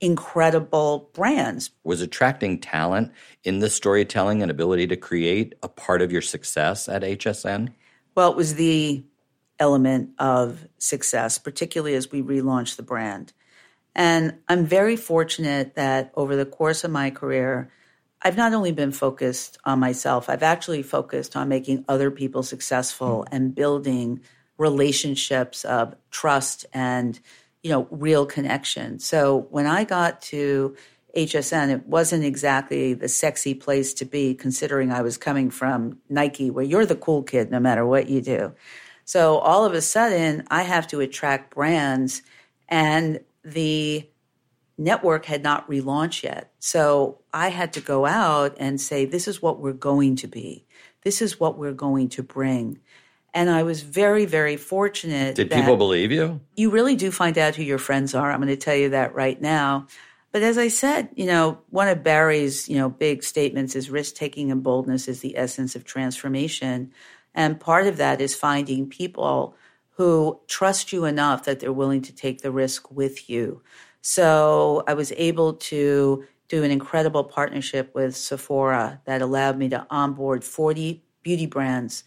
incredible 0.00 1.10
brands. 1.12 1.70
Was 1.84 2.00
attracting 2.00 2.60
talent 2.60 3.12
in 3.44 3.60
the 3.60 3.70
storytelling 3.70 4.42
and 4.42 4.50
ability 4.50 4.86
to 4.88 4.96
create 4.96 5.54
a 5.62 5.68
part 5.68 6.02
of 6.02 6.12
your 6.12 6.22
success 6.22 6.88
at 6.88 7.02
HSN? 7.02 7.72
Well, 8.14 8.30
it 8.30 8.36
was 8.36 8.54
the 8.54 9.04
element 9.58 10.10
of 10.18 10.66
success, 10.78 11.38
particularly 11.38 11.94
as 11.94 12.10
we 12.10 12.22
relaunched 12.22 12.76
the 12.76 12.82
brand. 12.82 13.32
And 13.94 14.34
I'm 14.48 14.66
very 14.66 14.96
fortunate 14.96 15.74
that 15.74 16.12
over 16.14 16.36
the 16.36 16.44
course 16.44 16.84
of 16.84 16.90
my 16.90 17.10
career, 17.10 17.70
I've 18.20 18.36
not 18.36 18.52
only 18.52 18.72
been 18.72 18.92
focused 18.92 19.58
on 19.64 19.78
myself, 19.78 20.28
I've 20.28 20.42
actually 20.42 20.82
focused 20.82 21.36
on 21.36 21.48
making 21.48 21.84
other 21.88 22.10
people 22.10 22.42
successful 22.42 23.24
mm-hmm. 23.24 23.34
and 23.34 23.54
building 23.54 24.20
relationships 24.58 25.64
of 25.64 25.94
trust 26.10 26.66
and 26.72 27.18
you 27.66 27.72
know, 27.72 27.88
real 27.90 28.24
connection. 28.24 29.00
So 29.00 29.48
when 29.50 29.66
I 29.66 29.82
got 29.82 30.22
to 30.22 30.76
HSN, 31.16 31.70
it 31.70 31.84
wasn't 31.84 32.22
exactly 32.22 32.94
the 32.94 33.08
sexy 33.08 33.54
place 33.54 33.92
to 33.94 34.04
be, 34.04 34.36
considering 34.36 34.92
I 34.92 35.02
was 35.02 35.18
coming 35.18 35.50
from 35.50 35.98
Nike, 36.08 36.48
where 36.48 36.64
you're 36.64 36.86
the 36.86 36.94
cool 36.94 37.24
kid 37.24 37.50
no 37.50 37.58
matter 37.58 37.84
what 37.84 38.08
you 38.08 38.20
do. 38.20 38.52
So 39.04 39.38
all 39.38 39.64
of 39.64 39.74
a 39.74 39.80
sudden, 39.80 40.44
I 40.48 40.62
have 40.62 40.86
to 40.88 41.00
attract 41.00 41.56
brands, 41.56 42.22
and 42.68 43.18
the 43.44 44.08
network 44.78 45.24
had 45.24 45.42
not 45.42 45.68
relaunched 45.68 46.22
yet. 46.22 46.52
So 46.60 47.18
I 47.32 47.48
had 47.48 47.72
to 47.72 47.80
go 47.80 48.06
out 48.06 48.54
and 48.60 48.80
say, 48.80 49.06
this 49.06 49.26
is 49.26 49.42
what 49.42 49.58
we're 49.58 49.72
going 49.72 50.14
to 50.16 50.28
be. 50.28 50.66
This 51.02 51.20
is 51.20 51.40
what 51.40 51.58
we're 51.58 51.72
going 51.72 52.10
to 52.10 52.22
bring. 52.22 52.78
And 53.36 53.50
I 53.50 53.64
was 53.64 53.82
very, 53.82 54.24
very 54.24 54.56
fortunate. 54.56 55.34
Did 55.34 55.50
people 55.50 55.76
believe 55.76 56.10
you? 56.10 56.40
You 56.56 56.70
really 56.70 56.96
do 56.96 57.10
find 57.10 57.36
out 57.36 57.54
who 57.54 57.62
your 57.62 57.76
friends 57.76 58.14
are. 58.14 58.32
I'm 58.32 58.40
going 58.40 58.48
to 58.48 58.56
tell 58.56 58.74
you 58.74 58.88
that 58.88 59.14
right 59.14 59.38
now. 59.38 59.88
But 60.32 60.42
as 60.42 60.56
I 60.56 60.68
said, 60.68 61.10
you 61.16 61.26
know, 61.26 61.58
one 61.68 61.88
of 61.88 62.02
Barry's, 62.02 62.66
you 62.66 62.78
know, 62.78 62.88
big 62.88 63.22
statements 63.22 63.76
is 63.76 63.90
risk 63.90 64.14
taking 64.14 64.50
and 64.50 64.62
boldness 64.62 65.06
is 65.06 65.20
the 65.20 65.36
essence 65.36 65.76
of 65.76 65.84
transformation. 65.84 66.92
And 67.34 67.60
part 67.60 67.86
of 67.86 67.98
that 67.98 68.22
is 68.22 68.34
finding 68.34 68.88
people 68.88 69.54
who 69.90 70.40
trust 70.48 70.90
you 70.90 71.04
enough 71.04 71.44
that 71.44 71.60
they're 71.60 71.74
willing 71.74 72.00
to 72.02 72.14
take 72.14 72.40
the 72.40 72.50
risk 72.50 72.90
with 72.90 73.28
you. 73.28 73.60
So 74.00 74.82
I 74.86 74.94
was 74.94 75.12
able 75.14 75.52
to 75.54 76.24
do 76.48 76.64
an 76.64 76.70
incredible 76.70 77.24
partnership 77.24 77.94
with 77.94 78.16
Sephora 78.16 79.02
that 79.04 79.20
allowed 79.20 79.58
me 79.58 79.68
to 79.68 79.86
onboard 79.90 80.42
40 80.42 81.02
beauty 81.22 81.44
brands 81.44 82.02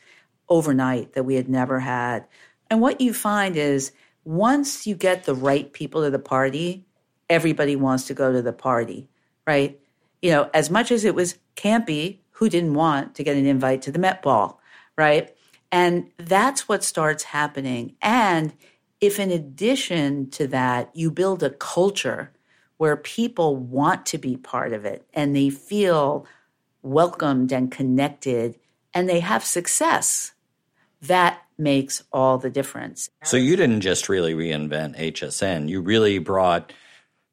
overnight 0.50 1.13
that 1.13 1.24
we 1.24 1.36
had 1.36 1.50
never 1.50 1.79
had. 1.79 2.25
And 2.70 2.82
what 2.82 3.01
you 3.01 3.13
find 3.13 3.56
is 3.56 3.91
once 4.24 4.86
you 4.86 4.96
get 4.96 5.24
the 5.24 5.36
right 5.36 5.72
people 5.72 6.03
to 6.03 6.10
the 6.10 6.20
party, 6.20 6.86
everybody 7.29 7.75
wants 7.75 8.08
to 8.08 8.13
go 8.13 8.32
to 8.32 8.41
the 8.41 8.53
party, 8.53 9.10
right? 9.48 9.79
You 10.22 10.32
know, 10.32 10.50
as 10.53 10.70
much 10.70 10.91
as 10.91 11.06
it 11.06 11.15
was 11.15 11.38
campy, 11.56 12.20
who 12.32 12.48
didn't 12.50 12.74
want 12.74 13.15
to 13.15 13.24
get 13.24 13.36
an 13.36 13.46
invite 13.46 13.82
to 13.82 13.91
the 13.91 14.00
Met 14.00 14.22
Ball, 14.22 14.62
right? 14.98 15.36
And 15.72 16.10
that's 16.18 16.70
what 16.70 16.84
starts 16.84 17.24
happening. 17.24 17.96
And 18.01 18.53
if 19.01 19.20
in 19.20 19.29
addition 19.29 20.29
to 20.32 20.48
that, 20.48 20.89
you 20.94 21.12
build 21.12 21.44
a 21.44 21.50
culture 21.50 22.32
where 22.77 22.96
people 22.96 23.58
want 23.58 24.06
to 24.06 24.18
be 24.18 24.38
part 24.38 24.72
of 24.72 24.86
it 24.86 25.06
and 25.13 25.36
they 25.36 25.50
feel 25.50 26.25
welcomed 26.82 27.51
and 27.51 27.72
connected 27.72 28.58
and 28.94 29.08
they 29.08 29.20
have 29.20 29.44
success, 29.44 30.32
that 31.03 31.41
makes 31.58 32.03
all 32.12 32.38
the 32.38 32.50
difference. 32.50 33.10
So 33.24 33.38
you 33.38 33.56
didn't 33.56 33.82
just 33.82 34.10
really 34.10 34.34
reinvent 34.34 34.98
HSN, 34.98 35.70
you 35.70 35.82
really 35.82 36.20
brought 36.20 36.74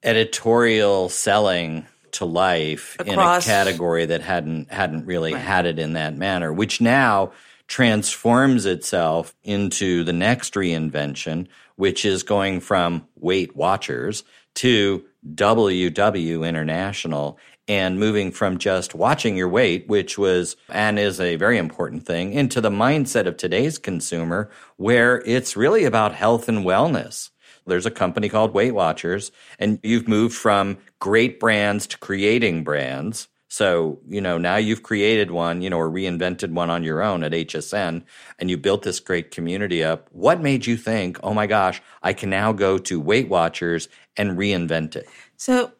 editorial 0.02 1.08
selling 1.08 1.87
to 2.12 2.25
life 2.25 2.96
Across, 2.99 3.46
in 3.46 3.52
a 3.52 3.54
category 3.54 4.06
that 4.06 4.23
hadn't 4.23 4.73
hadn't 4.73 5.06
really 5.06 5.35
right. 5.35 5.42
had 5.42 5.66
it 5.66 5.78
in 5.78 5.94
that 5.94 6.16
manner, 6.16 6.52
which 6.52 6.80
now 6.80 7.32
transforms 7.66 8.64
itself 8.64 9.35
into 9.42 10.04
the 10.04 10.12
next 10.12 10.54
reinvention, 10.54 11.49
which 11.75 12.04
is 12.04 12.23
going 12.23 12.61
from 12.61 13.06
Weight 13.16 13.56
Watchers 13.56 14.25
to 14.54 15.04
WW 15.35 16.49
International 16.49 17.38
and 17.68 17.99
moving 17.99 18.30
from 18.30 18.58
just 18.58 18.94
watching 18.94 19.37
your 19.37 19.49
weight, 19.49 19.88
which 19.88 20.16
was 20.16 20.56
and 20.68 20.99
is 20.99 21.20
a 21.20 21.37
very 21.37 21.58
important 21.58 22.06
thing, 22.06 22.32
into 22.32 22.61
the 22.61 22.70
mindset 22.70 23.26
of 23.26 23.37
today's 23.37 23.78
consumer 23.78 24.50
where 24.76 25.23
it's 25.26 25.56
really 25.56 25.85
about 25.85 26.14
health 26.14 26.49
and 26.49 26.64
wellness. 26.64 27.30
There's 27.66 27.87
a 27.87 27.90
company 27.90 28.28
called 28.28 28.54
Weight 28.54 28.73
Watchers, 28.73 29.32
and 29.58 29.80
you've 29.82 30.06
moved 30.06 30.37
from 30.37 30.78
great 31.00 31.40
brands 31.40 31.87
to 31.88 31.99
creating 31.99 32.62
brands. 32.62 33.26
So, 33.49 34.00
you 34.06 34.20
know, 34.20 34.38
now 34.38 34.56
you've 34.56 34.82
created 34.82 35.30
one, 35.30 35.62
you 35.62 35.70
know, 35.70 35.78
or 35.78 35.90
reinvented 35.90 36.52
one 36.52 36.70
on 36.70 36.85
your 36.85 37.02
own 37.02 37.25
at 37.25 37.32
HSN, 37.32 38.04
and 38.38 38.50
you 38.50 38.56
built 38.56 38.82
this 38.82 39.00
great 39.00 39.30
community 39.30 39.82
up. 39.82 40.08
What 40.12 40.40
made 40.40 40.66
you 40.66 40.76
think, 40.76 41.18
oh 41.23 41.32
my 41.35 41.46
gosh, 41.46 41.80
I 42.02 42.12
can 42.12 42.30
now 42.30 42.52
go 42.52 42.78
to 42.78 43.00
Weight 43.00 43.28
Watchers 43.28 43.88
and 44.16 44.38
reinvent 44.38 44.96
it? 44.96 45.08
So, 45.37 45.73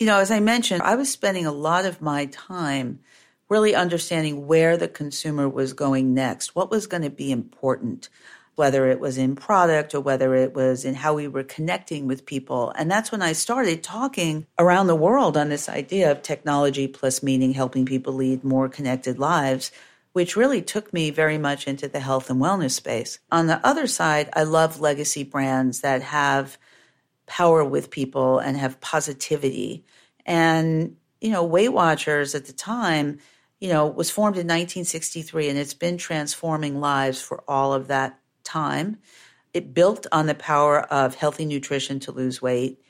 you 0.00 0.06
know, 0.06 0.18
as 0.18 0.30
I 0.30 0.40
mentioned, 0.40 0.82
I 0.82 0.96
was 0.96 1.10
spending 1.10 1.44
a 1.44 1.52
lot 1.52 1.84
of 1.84 2.00
my 2.00 2.24
time 2.26 3.00
really 3.50 3.74
understanding 3.74 4.46
where 4.46 4.76
the 4.76 4.88
consumer 4.88 5.48
was 5.48 5.74
going 5.74 6.14
next, 6.14 6.54
what 6.54 6.70
was 6.70 6.86
going 6.86 7.02
to 7.02 7.10
be 7.10 7.30
important. 7.30 8.08
whether 8.60 8.88
it 8.88 9.00
was 9.00 9.16
in 9.16 9.34
product 9.34 9.94
or 9.94 10.00
whether 10.00 10.34
it 10.34 10.54
was 10.54 10.84
in 10.84 10.94
how 10.94 11.14
we 11.14 11.26
were 11.26 11.42
connecting 11.42 12.06
with 12.06 12.26
people. 12.26 12.70
And 12.76 12.90
that's 12.90 13.10
when 13.10 13.22
I 13.22 13.32
started 13.32 13.82
talking 13.82 14.46
around 14.58 14.86
the 14.86 14.94
world 14.94 15.38
on 15.38 15.48
this 15.48 15.66
idea 15.66 16.10
of 16.10 16.20
technology 16.20 16.86
plus 16.86 17.22
meaning, 17.22 17.54
helping 17.54 17.86
people 17.86 18.12
lead 18.12 18.44
more 18.44 18.68
connected 18.68 19.18
lives, 19.18 19.72
which 20.12 20.36
really 20.36 20.60
took 20.60 20.92
me 20.92 21.10
very 21.10 21.38
much 21.38 21.66
into 21.66 21.88
the 21.88 22.00
health 22.00 22.28
and 22.28 22.38
wellness 22.38 22.72
space. 22.72 23.18
On 23.32 23.46
the 23.46 23.66
other 23.66 23.86
side, 23.86 24.28
I 24.34 24.42
love 24.42 24.78
legacy 24.78 25.24
brands 25.24 25.80
that 25.80 26.02
have 26.02 26.58
power 27.30 27.64
with 27.64 27.90
people 27.90 28.40
and 28.40 28.56
have 28.56 28.80
positivity. 28.80 29.84
And, 30.26 30.96
you 31.20 31.30
know, 31.30 31.44
Weight 31.44 31.68
Watchers 31.68 32.34
at 32.34 32.46
the 32.46 32.52
time, 32.52 33.20
you 33.60 33.68
know, 33.68 33.86
was 33.86 34.10
formed 34.10 34.34
in 34.34 34.48
1963 34.48 35.48
and 35.48 35.56
it's 35.56 35.72
been 35.72 35.96
transforming 35.96 36.80
lives 36.80 37.22
for 37.22 37.44
all 37.46 37.72
of 37.72 37.86
that 37.86 38.18
time. 38.42 38.98
It 39.54 39.72
built 39.72 40.08
on 40.10 40.26
the 40.26 40.34
power 40.34 40.80
of 40.80 41.14
healthy 41.14 41.44
nutrition 41.44 42.00
to 42.00 42.12
lose 42.12 42.42
weight, 42.42 42.82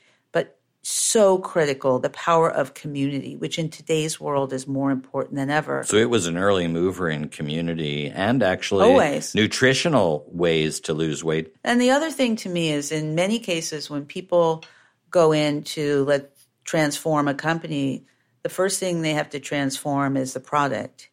so 0.83 1.37
critical 1.37 1.99
the 1.99 2.09
power 2.09 2.49
of 2.49 2.73
community, 2.73 3.35
which 3.35 3.59
in 3.59 3.69
today's 3.69 4.19
world 4.19 4.53
is 4.53 4.67
more 4.67 4.91
important 4.91 5.35
than 5.35 5.49
ever. 5.49 5.83
So 5.83 5.97
it 5.97 6.09
was 6.09 6.25
an 6.25 6.37
early 6.37 6.67
mover 6.67 7.09
in 7.09 7.29
community 7.29 8.09
and 8.09 8.41
actually 8.41 8.85
Always. 8.85 9.35
nutritional 9.35 10.25
ways 10.27 10.79
to 10.81 10.93
lose 10.93 11.23
weight. 11.23 11.53
And 11.63 11.79
the 11.79 11.91
other 11.91 12.11
thing 12.11 12.35
to 12.37 12.49
me 12.49 12.71
is 12.71 12.91
in 12.91 13.15
many 13.15 13.39
cases 13.39 13.89
when 13.89 14.05
people 14.05 14.63
go 15.09 15.31
in 15.31 15.63
to 15.63 16.03
let 16.05 16.31
transform 16.63 17.27
a 17.27 17.33
company, 17.33 18.05
the 18.43 18.49
first 18.49 18.79
thing 18.79 19.01
they 19.01 19.13
have 19.13 19.29
to 19.31 19.39
transform 19.39 20.17
is 20.17 20.33
the 20.33 20.39
product 20.39 21.11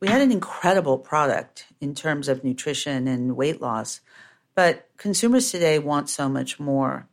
we 0.00 0.08
had 0.08 0.22
an 0.22 0.32
incredible 0.32 0.98
product 0.98 1.66
in 1.80 1.94
terms 1.94 2.28
of 2.28 2.42
nutrition 2.42 3.06
and 3.06 3.36
weight 3.36 3.60
loss, 3.60 4.00
but 4.54 4.88
consumers 4.96 5.50
today 5.50 5.78
want 5.78 6.08
so 6.08 6.28
much 6.28 6.58
more. 6.58 7.06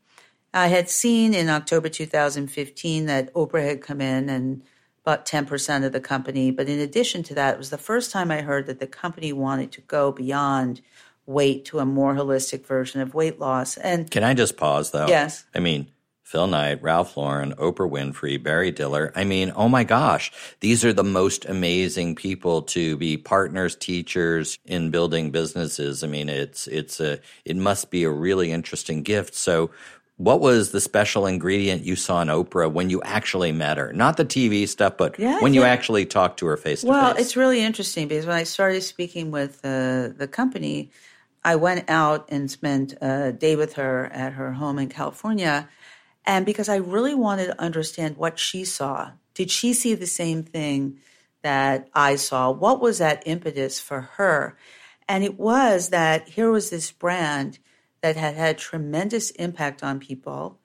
I 0.54 0.68
had 0.68 0.90
seen 0.90 1.34
in 1.34 1.50
October 1.50 1.90
2015 1.90 3.06
that 3.06 3.34
Oprah 3.34 3.68
had 3.68 3.82
come 3.82 4.02
in 4.02 4.30
and 4.30 4.64
bought 5.04 5.26
10% 5.26 5.86
of 5.86 5.94
the 5.94 6.02
company. 6.02 6.52
But 6.52 6.68
in 6.68 6.80
addition 6.80 7.24
to 7.24 7.36
that, 7.36 7.54
it 7.54 7.58
was 7.58 7.70
the 7.70 7.78
first 7.78 8.12
time 8.12 8.32
I 8.32 8.42
heard 8.42 8.66
that 8.68 8.80
the 8.80 8.88
company 8.88 9.32
wanted 9.32 9.72
to 9.74 9.82
go 9.82 10.12
beyond 10.12 10.82
weight 11.26 11.66
to 11.66 11.80
a 11.80 11.86
more 11.86 12.14
holistic 12.16 12.66
version 12.66 13.02
of 13.02 13.14
weight 13.14 13.40
loss. 13.40 13.78
And 13.78 14.10
can 14.10 14.24
I 14.24 14.34
just 14.34 14.58
pause 14.58 14.92
though? 14.92 15.08
Yes. 15.08 15.46
I 15.54 15.60
mean, 15.60 15.88
Phil 16.28 16.48
Knight, 16.48 16.84
Ralph 16.84 17.16
Lauren, 17.16 17.54
Oprah 17.56 17.90
Winfrey, 17.90 18.42
Barry 18.42 18.70
Diller. 18.70 19.14
I 19.16 19.24
mean, 19.24 19.54
oh 19.56 19.70
my 19.70 19.86
gosh, 19.86 20.30
these 20.60 20.84
are 20.84 20.92
the 20.92 21.02
most 21.02 21.46
amazing 21.46 22.16
people 22.16 22.64
to 22.64 22.98
be 22.98 23.16
partners, 23.16 23.78
teachers 23.78 24.60
in 24.66 24.92
building 24.92 25.32
businesses. 25.32 26.04
I 26.04 26.08
mean, 26.08 26.28
it's 26.28 26.68
it's 26.68 27.00
a 27.00 27.20
it 27.46 27.56
must 27.56 27.92
be 27.92 28.04
a 28.04 28.12
really 28.12 28.52
interesting 28.52 29.04
gift. 29.04 29.36
So, 29.36 29.72
what 30.18 30.42
was 30.42 30.72
the 30.72 30.82
special 30.82 31.26
ingredient 31.28 31.84
you 31.84 31.96
saw 31.96 32.22
in 32.22 32.28
Oprah 32.28 32.72
when 32.72 32.90
you 32.90 33.02
actually 33.04 33.52
met 33.52 33.78
her? 33.78 33.94
Not 33.94 34.18
the 34.18 34.26
TV 34.26 34.68
stuff, 34.68 34.98
but 34.98 35.18
yeah, 35.18 35.40
when 35.42 35.54
you 35.54 35.64
actually 35.64 36.06
talked 36.06 36.40
to 36.40 36.48
her 36.48 36.58
face 36.58 36.82
to 36.82 36.88
face. 36.88 36.90
Well, 36.90 37.16
it's 37.16 37.36
really 37.36 37.62
interesting 37.62 38.08
because 38.08 38.26
when 38.26 38.36
I 38.36 38.44
started 38.44 38.82
speaking 38.82 39.30
with 39.32 39.60
uh, 39.64 40.10
the 40.18 40.28
company, 40.30 40.92
I 41.44 41.56
went 41.56 41.90
out 41.90 42.26
and 42.30 42.50
spent 42.50 42.96
a 43.00 43.32
day 43.32 43.56
with 43.56 43.74
her 43.74 44.08
at 44.08 44.34
her 44.34 44.54
home 44.54 44.80
in 44.80 44.90
California 44.90 45.70
and 46.26 46.46
because 46.46 46.68
I 46.68 46.76
really 46.76 47.16
wanted 47.16 47.48
to 47.48 47.62
understand 47.62 48.18
what 48.18 48.38
she 48.38 48.66
saw. 48.66 49.12
Did 49.34 49.50
she 49.50 49.74
see 49.74 49.94
the 49.94 50.06
same 50.08 50.44
thing 50.44 50.98
that 51.42 51.88
I 51.94 52.18
saw? 52.18 52.52
What 52.52 52.82
was 52.82 52.98
that 52.98 53.24
impetus 53.26 53.80
for 53.80 54.02
her? 54.02 54.58
And 55.08 55.24
it 55.24 55.40
was 55.40 55.90
that 55.90 56.28
here 56.28 56.52
was 56.52 56.70
this 56.70 56.92
brand 56.92 57.60
that 58.02 58.16
had 58.16 58.36
had 58.36 58.58
tremendous 58.58 59.32
impact 59.32 59.84
on 59.84 60.00
people 60.00 60.60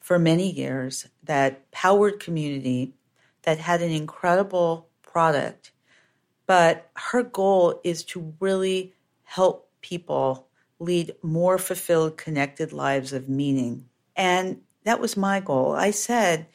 for 0.00 0.18
many 0.18 0.50
years, 0.50 1.08
that 1.22 1.70
powered 1.70 2.20
community, 2.20 2.94
that 3.42 3.58
had 3.58 3.82
an 3.82 3.90
incredible 3.90 4.88
product. 5.02 5.72
But 6.46 6.90
her 6.94 7.22
goal 7.22 7.80
is 7.84 8.04
to 8.04 8.34
really 8.40 8.94
help 9.24 9.70
people 9.82 10.48
lead 10.78 11.14
more 11.22 11.58
fulfilled, 11.58 12.16
connected 12.16 12.72
lives 12.72 13.12
of 13.12 13.28
meaning. 13.28 13.86
And 14.16 14.62
that 14.84 15.00
was 15.00 15.16
my 15.16 15.40
goal. 15.40 15.72
I 15.72 15.90
said, 15.90 16.46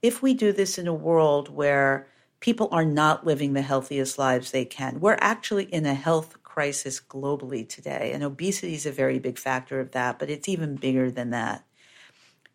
if 0.00 0.22
we 0.22 0.34
do 0.34 0.52
this 0.52 0.78
in 0.78 0.86
a 0.86 0.94
world 0.94 1.48
where 1.48 2.06
people 2.40 2.68
are 2.72 2.84
not 2.84 3.26
living 3.26 3.52
the 3.52 3.62
healthiest 3.62 4.18
lives 4.18 4.50
they 4.50 4.64
can, 4.64 5.00
we're 5.00 5.18
actually 5.20 5.64
in 5.64 5.86
a 5.86 5.94
health 5.94 6.42
crisis 6.54 7.00
globally 7.00 7.68
today. 7.68 8.12
And 8.14 8.22
obesity 8.22 8.74
is 8.74 8.86
a 8.86 8.92
very 8.92 9.18
big 9.18 9.40
factor 9.40 9.80
of 9.80 9.90
that, 9.90 10.20
but 10.20 10.30
it's 10.30 10.48
even 10.48 10.76
bigger 10.76 11.10
than 11.10 11.30
that. 11.30 11.64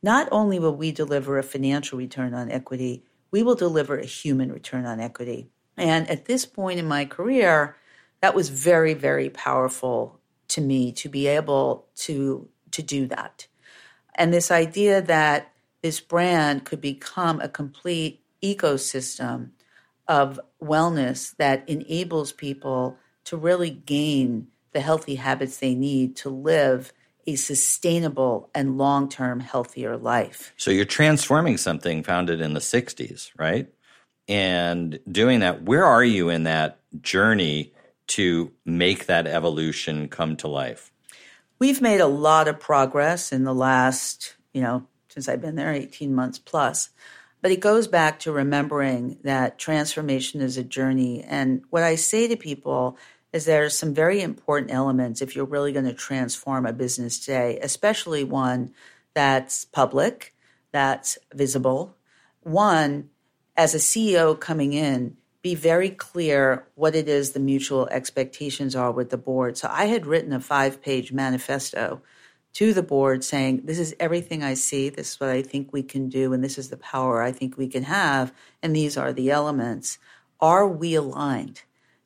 Not 0.01 0.29
only 0.31 0.57
will 0.57 0.73
we 0.73 0.93
deliver 0.93 1.37
a 1.37 1.43
financial 1.43 1.97
return 1.97 2.33
on 2.33 2.49
equity, 2.49 3.03
we 3.29 3.43
will 3.43 3.55
deliver 3.55 3.97
a 3.97 4.05
human 4.05 4.53
return 4.53 4.85
on 4.85 5.01
equity. 5.01 5.49
And 5.75 6.09
at 6.09 6.25
this 6.25 6.45
point 6.45 6.79
in 6.79 6.87
my 6.87 7.03
career, 7.03 7.75
that 8.21 8.33
was 8.33 8.47
very, 8.47 8.93
very 8.93 9.29
powerful 9.29 10.21
to 10.49 10.61
me 10.61 10.93
to 10.93 11.09
be 11.09 11.27
able 11.27 11.85
to, 11.95 12.47
to 12.71 12.81
do 12.81 13.05
that. 13.07 13.47
And 14.15 14.33
this 14.33 14.49
idea 14.49 15.01
that 15.01 15.51
this 15.81 15.99
brand 15.99 16.63
could 16.63 16.79
become 16.79 17.41
a 17.41 17.49
complete 17.49 18.23
ecosystem 18.41 19.49
of 20.07 20.39
wellness 20.63 21.35
that 21.35 21.67
enables 21.67 22.31
people 22.31 22.97
to 23.29 23.37
really 23.37 23.69
gain 23.69 24.47
the 24.71 24.81
healthy 24.81 25.13
habits 25.13 25.57
they 25.57 25.75
need 25.75 26.15
to 26.15 26.29
live 26.29 26.91
a 27.27 27.35
sustainable 27.35 28.49
and 28.55 28.79
long 28.79 29.07
term 29.07 29.39
healthier 29.39 29.97
life. 29.97 30.51
So 30.57 30.71
you're 30.71 30.83
transforming 30.83 31.57
something 31.57 32.01
founded 32.01 32.41
in 32.41 32.55
the 32.55 32.59
60s, 32.59 33.29
right? 33.37 33.67
And 34.27 34.99
doing 35.11 35.41
that, 35.41 35.61
where 35.61 35.85
are 35.85 36.03
you 36.03 36.29
in 36.29 36.43
that 36.43 36.79
journey 37.01 37.71
to 38.07 38.51
make 38.65 39.05
that 39.05 39.27
evolution 39.27 40.07
come 40.07 40.35
to 40.37 40.47
life? 40.47 40.91
We've 41.59 41.81
made 41.81 42.01
a 42.01 42.07
lot 42.07 42.47
of 42.47 42.59
progress 42.59 43.31
in 43.31 43.43
the 43.43 43.53
last, 43.53 44.35
you 44.53 44.61
know, 44.61 44.87
since 45.09 45.29
I've 45.29 45.41
been 45.41 45.55
there 45.55 45.71
18 45.71 46.15
months 46.15 46.39
plus. 46.39 46.89
But 47.41 47.51
it 47.51 47.59
goes 47.59 47.87
back 47.87 48.19
to 48.21 48.31
remembering 48.31 49.19
that 49.23 49.59
transformation 49.59 50.41
is 50.41 50.57
a 50.57 50.63
journey. 50.63 51.23
And 51.23 51.61
what 51.69 51.83
I 51.83 51.95
say 51.95 52.27
to 52.27 52.35
people 52.35 52.97
is 53.31 53.45
there 53.45 53.63
are 53.63 53.69
some 53.69 53.93
very 53.93 54.21
important 54.21 54.71
elements 54.71 55.21
if 55.21 55.35
you're 55.35 55.45
really 55.45 55.71
going 55.71 55.85
to 55.85 55.93
transform 55.93 56.65
a 56.65 56.73
business 56.73 57.19
today, 57.19 57.59
especially 57.61 58.23
one 58.23 58.73
that's 59.13 59.65
public, 59.65 60.35
that's 60.71 61.17
visible. 61.33 61.95
One, 62.41 63.09
as 63.55 63.75
a 63.75 63.79
CEO 63.79 64.39
coming 64.39 64.73
in, 64.73 65.17
be 65.41 65.55
very 65.55 65.89
clear 65.89 66.67
what 66.75 66.95
it 66.95 67.07
is 67.07 67.31
the 67.31 67.39
mutual 67.39 67.87
expectations 67.89 68.75
are 68.75 68.91
with 68.91 69.09
the 69.09 69.17
board. 69.17 69.57
So 69.57 69.69
I 69.71 69.85
had 69.85 70.05
written 70.05 70.33
a 70.33 70.39
five 70.39 70.81
page 70.81 71.11
manifesto 71.11 72.01
to 72.53 72.73
the 72.73 72.83
board 72.83 73.23
saying, 73.23 73.61
This 73.63 73.79
is 73.79 73.95
everything 73.99 74.43
I 74.43 74.55
see, 74.55 74.89
this 74.89 75.11
is 75.11 75.19
what 75.19 75.29
I 75.29 75.41
think 75.41 75.71
we 75.71 75.83
can 75.83 76.09
do, 76.09 76.33
and 76.33 76.43
this 76.43 76.57
is 76.57 76.69
the 76.69 76.77
power 76.77 77.21
I 77.21 77.31
think 77.31 77.57
we 77.57 77.67
can 77.67 77.83
have, 77.83 78.33
and 78.61 78.75
these 78.75 78.97
are 78.97 79.13
the 79.13 79.31
elements. 79.31 79.97
Are 80.41 80.67
we 80.67 80.95
aligned? 80.95 81.61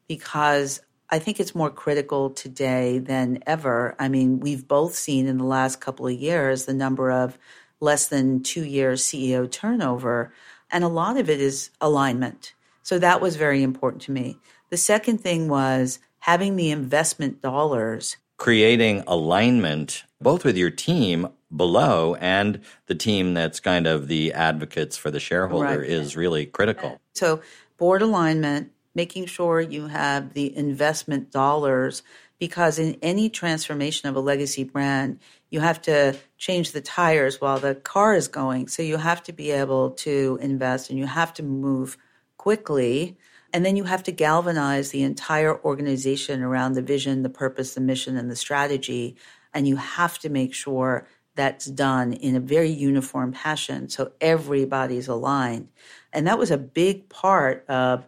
Because 0.07 0.81
I 1.13 1.19
think 1.19 1.39
it's 1.39 1.53
more 1.53 1.69
critical 1.69 2.31
today 2.31 2.99
than 2.99 3.39
ever. 3.45 3.95
I 3.99 4.09
mean, 4.09 4.39
we've 4.39 4.67
both 4.67 4.95
seen 4.95 5.27
in 5.27 5.37
the 5.37 5.45
last 5.45 5.79
couple 5.79 6.07
of 6.07 6.13
years 6.13 6.65
the 6.65 6.73
number 6.73 7.11
of 7.11 7.37
less 7.79 8.07
than 8.07 8.43
two 8.43 8.65
years 8.65 9.03
CEO 9.03 9.49
turnover, 9.49 10.33
and 10.71 10.83
a 10.83 10.87
lot 10.87 11.17
of 11.17 11.29
it 11.29 11.39
is 11.39 11.69
alignment 11.79 12.53
so 12.83 12.99
that 12.99 13.21
was 13.21 13.37
very 13.37 13.63
important 13.63 14.01
to 14.03 14.11
me. 14.11 14.37
The 14.69 14.77
second 14.77 15.19
thing 15.19 15.47
was 15.47 15.99
having 16.19 16.57
the 16.57 16.69
investment 16.69 17.41
dollars. 17.41 18.17
Creating 18.37 19.03
alignment 19.07 20.03
both 20.21 20.43
with 20.43 20.57
your 20.57 20.69
team 20.69 21.29
below 21.55 22.15
and 22.15 22.59
the 22.87 22.95
team 22.95 23.33
that's 23.33 23.59
kind 23.59 23.87
of 23.87 24.07
the 24.07 24.33
advocates 24.33 24.97
for 24.97 25.11
the 25.11 25.19
shareholder 25.19 25.79
right. 25.79 25.89
is 25.89 26.17
really 26.17 26.45
critical. 26.45 26.99
So, 27.13 27.41
board 27.77 28.01
alignment, 28.01 28.71
making 28.95 29.25
sure 29.25 29.59
you 29.59 29.87
have 29.87 30.33
the 30.33 30.55
investment 30.55 31.31
dollars 31.31 32.03
because 32.39 32.77
in 32.77 32.97
any 33.01 33.29
transformation 33.29 34.09
of 34.09 34.15
a 34.15 34.19
legacy 34.19 34.63
brand, 34.63 35.19
you 35.49 35.61
have 35.61 35.81
to 35.81 36.15
change 36.37 36.71
the 36.71 36.81
tires 36.81 37.39
while 37.39 37.59
the 37.59 37.75
car 37.75 38.15
is 38.15 38.27
going. 38.27 38.67
So 38.67 38.83
you 38.83 38.97
have 38.97 39.23
to 39.23 39.31
be 39.31 39.51
able 39.51 39.91
to 39.91 40.37
invest 40.41 40.89
and 40.89 40.99
you 40.99 41.05
have 41.05 41.33
to 41.35 41.43
move 41.43 41.97
quickly. 42.37 43.17
And 43.53 43.65
then 43.65 43.75
you 43.75 43.83
have 43.85 44.03
to 44.03 44.11
galvanize 44.11 44.89
the 44.89 45.03
entire 45.03 45.57
organization 45.63 46.41
around 46.41 46.73
the 46.73 46.81
vision, 46.81 47.23
the 47.23 47.29
purpose, 47.29 47.75
the 47.75 47.81
mission, 47.81 48.17
and 48.17 48.29
the 48.29 48.35
strategy. 48.35 49.15
And 49.53 49.67
you 49.67 49.77
have 49.77 50.19
to 50.19 50.29
make 50.29 50.53
sure 50.53 51.07
that's 51.35 51.65
done 51.65 52.13
in 52.13 52.35
a 52.35 52.39
very 52.39 52.69
uniform 52.69 53.31
passion 53.31 53.89
so 53.89 54.11
everybody's 54.21 55.07
aligned. 55.07 55.69
And 56.11 56.27
that 56.27 56.37
was 56.37 56.51
a 56.51 56.57
big 56.57 57.09
part 57.09 57.65
of 57.67 58.07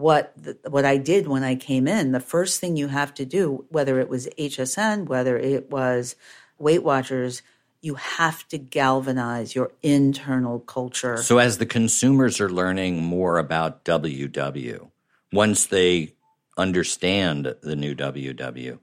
what 0.00 0.32
the, 0.36 0.56
what 0.68 0.84
I 0.84 0.96
did 0.96 1.28
when 1.28 1.44
I 1.44 1.54
came 1.54 1.86
in, 1.86 2.12
the 2.12 2.20
first 2.20 2.60
thing 2.60 2.76
you 2.76 2.88
have 2.88 3.12
to 3.14 3.24
do, 3.24 3.66
whether 3.68 4.00
it 4.00 4.08
was 4.08 4.28
HSN, 4.38 5.06
whether 5.06 5.36
it 5.36 5.70
was 5.70 6.16
Weight 6.58 6.82
Watchers, 6.82 7.42
you 7.82 7.94
have 7.94 8.46
to 8.48 8.58
galvanize 8.58 9.54
your 9.54 9.72
internal 9.82 10.60
culture. 10.60 11.18
So, 11.18 11.38
as 11.38 11.58
the 11.58 11.66
consumers 11.66 12.40
are 12.40 12.50
learning 12.50 13.02
more 13.02 13.38
about 13.38 13.84
WW, 13.84 14.90
once 15.32 15.66
they 15.66 16.14
understand 16.56 17.54
the 17.62 17.76
new 17.76 17.94
WW, 17.94 18.78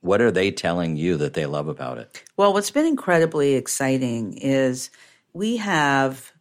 what 0.00 0.20
are 0.20 0.30
they 0.30 0.50
telling 0.50 0.96
you 0.96 1.16
that 1.18 1.34
they 1.34 1.46
love 1.46 1.68
about 1.68 1.98
it? 1.98 2.22
Well, 2.36 2.52
what's 2.52 2.70
been 2.70 2.86
incredibly 2.86 3.54
exciting 3.54 4.34
is 4.34 4.90
we 5.32 5.58
have 5.58 6.32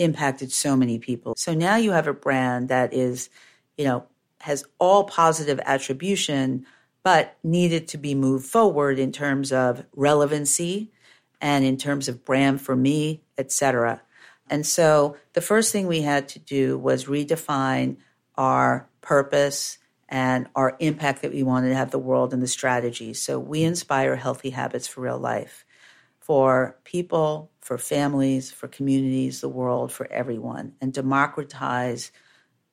impacted 0.00 0.50
so 0.50 0.74
many 0.74 0.98
people. 0.98 1.34
So 1.36 1.54
now 1.54 1.76
you 1.76 1.92
have 1.92 2.08
a 2.08 2.14
brand 2.14 2.70
that 2.70 2.92
is, 2.92 3.30
you 3.76 3.84
know, 3.84 4.06
has 4.40 4.64
all 4.78 5.04
positive 5.04 5.60
attribution, 5.64 6.66
but 7.02 7.36
needed 7.44 7.86
to 7.88 7.98
be 7.98 8.14
moved 8.14 8.46
forward 8.46 8.98
in 8.98 9.12
terms 9.12 9.52
of 9.52 9.84
relevancy 9.94 10.90
and 11.40 11.64
in 11.64 11.76
terms 11.76 12.08
of 12.08 12.24
brand 12.24 12.60
for 12.60 12.74
me, 12.74 13.22
et 13.38 13.52
cetera. 13.52 14.00
And 14.48 14.66
so 14.66 15.16
the 15.34 15.40
first 15.40 15.70
thing 15.70 15.86
we 15.86 16.02
had 16.02 16.28
to 16.30 16.38
do 16.38 16.76
was 16.78 17.04
redefine 17.04 17.98
our 18.36 18.88
purpose 19.02 19.78
and 20.08 20.48
our 20.56 20.76
impact 20.80 21.22
that 21.22 21.32
we 21.32 21.42
wanted 21.42 21.68
to 21.68 21.76
have 21.76 21.90
the 21.90 21.98
world 21.98 22.32
and 22.32 22.42
the 22.42 22.48
strategy. 22.48 23.14
So 23.14 23.38
we 23.38 23.62
inspire 23.62 24.16
healthy 24.16 24.50
habits 24.50 24.88
for 24.88 25.02
real 25.02 25.18
life 25.18 25.64
for 26.30 26.78
people, 26.84 27.50
for 27.60 27.76
families, 27.76 28.52
for 28.52 28.68
communities, 28.68 29.40
the 29.40 29.48
world, 29.48 29.90
for 29.90 30.06
everyone, 30.12 30.72
and 30.80 30.92
democratize 30.92 32.12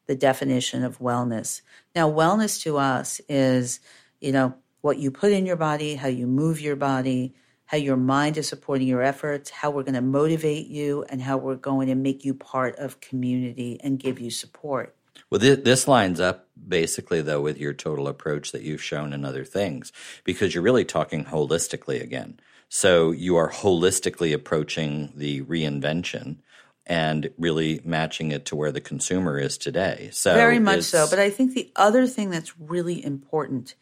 the 0.06 0.14
definition 0.14 0.84
of 0.84 1.00
wellness. 1.00 1.62
Now, 1.96 2.08
wellness 2.08 2.62
to 2.62 2.78
us 2.78 3.20
is, 3.28 3.80
you 4.22 4.32
know, 4.32 4.54
what 4.82 5.00
you 5.00 5.10
put 5.10 5.32
in 5.32 5.48
your 5.48 5.56
body, 5.56 5.96
how 5.96 6.08
you 6.08 6.28
move 6.28 6.62
your 6.62 6.76
body, 6.76 7.34
how 7.66 7.78
your 7.78 7.98
mind 7.98 8.38
is 8.38 8.48
supporting 8.48 8.88
your 8.88 9.02
efforts, 9.02 9.50
how 9.50 9.72
we're 9.72 9.82
going 9.82 9.96
to 9.96 10.02
motivate 10.02 10.68
you, 10.68 11.04
and 11.10 11.20
how 11.20 11.38
we're 11.38 11.56
going 11.56 11.88
to 11.88 11.96
make 11.96 12.24
you 12.24 12.36
part 12.36 12.76
of 12.76 13.00
community 13.00 13.80
and 13.82 13.98
give 13.98 14.20
you 14.20 14.30
support. 14.30 14.96
Well, 15.32 15.40
this, 15.40 15.58
this 15.64 15.88
lines 15.88 16.20
up 16.20 16.48
basically, 16.68 17.22
though, 17.22 17.42
with 17.42 17.58
your 17.58 17.74
total 17.74 18.08
approach 18.08 18.52
that 18.52 18.62
you've 18.62 18.84
shown 18.84 19.14
in 19.14 19.26
other 19.26 19.44
things, 19.44 19.92
because 20.24 20.54
you're 20.54 20.62
really 20.64 20.86
talking 20.86 21.26
holistically 21.26 22.00
again. 22.04 22.40
So 22.70 23.12
you 23.12 23.38
are 23.38 23.52
holistically 23.52 24.34
approaching 24.34 25.14
the 25.16 25.42
reinvention 25.44 26.38
and 26.86 27.30
really 27.38 27.82
matching 27.84 28.32
it 28.32 28.46
to 28.46 28.56
where 28.56 28.72
the 28.72 28.82
consumer 28.82 29.38
is 29.38 29.58
today. 29.58 30.10
So 30.14 30.34
very 30.34 30.60
much 30.60 30.84
so. 30.84 31.08
But 31.10 31.20
I 31.20 31.30
think 31.30 31.54
the 31.54 31.72
other 31.76 32.08
thing 32.08 32.30
that's 32.30 32.58
really 32.60 33.04
important 33.04 33.76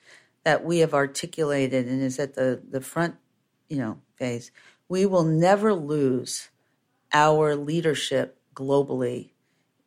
that 0.43 0.63
we 0.63 0.79
have 0.79 0.93
articulated 0.93 1.87
and 1.87 2.01
is 2.01 2.19
at 2.19 2.35
the 2.35 2.61
the 2.69 2.81
front, 2.81 3.15
you 3.69 3.77
know, 3.77 3.99
phase, 4.15 4.51
we 4.89 5.05
will 5.05 5.23
never 5.23 5.73
lose 5.73 6.49
our 7.13 7.55
leadership 7.55 8.39
globally 8.55 9.31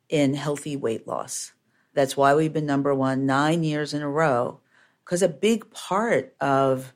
in 0.09 0.35
healthy 0.35 0.77
weight 0.77 1.07
loss. 1.07 1.53
That's 1.95 2.17
why 2.17 2.35
we've 2.35 2.53
been 2.53 2.67
number 2.67 2.95
one 2.95 3.27
nine 3.27 3.65
years 3.65 3.95
in 3.95 4.03
a 4.03 4.09
row. 4.09 4.61
Because 5.05 5.23
a 5.23 5.29
big 5.29 5.71
part 5.71 6.35
of 6.41 6.93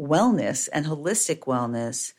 wellness 0.00 0.68
and 0.72 0.86
holistic 0.86 1.40
wellness 1.40 2.12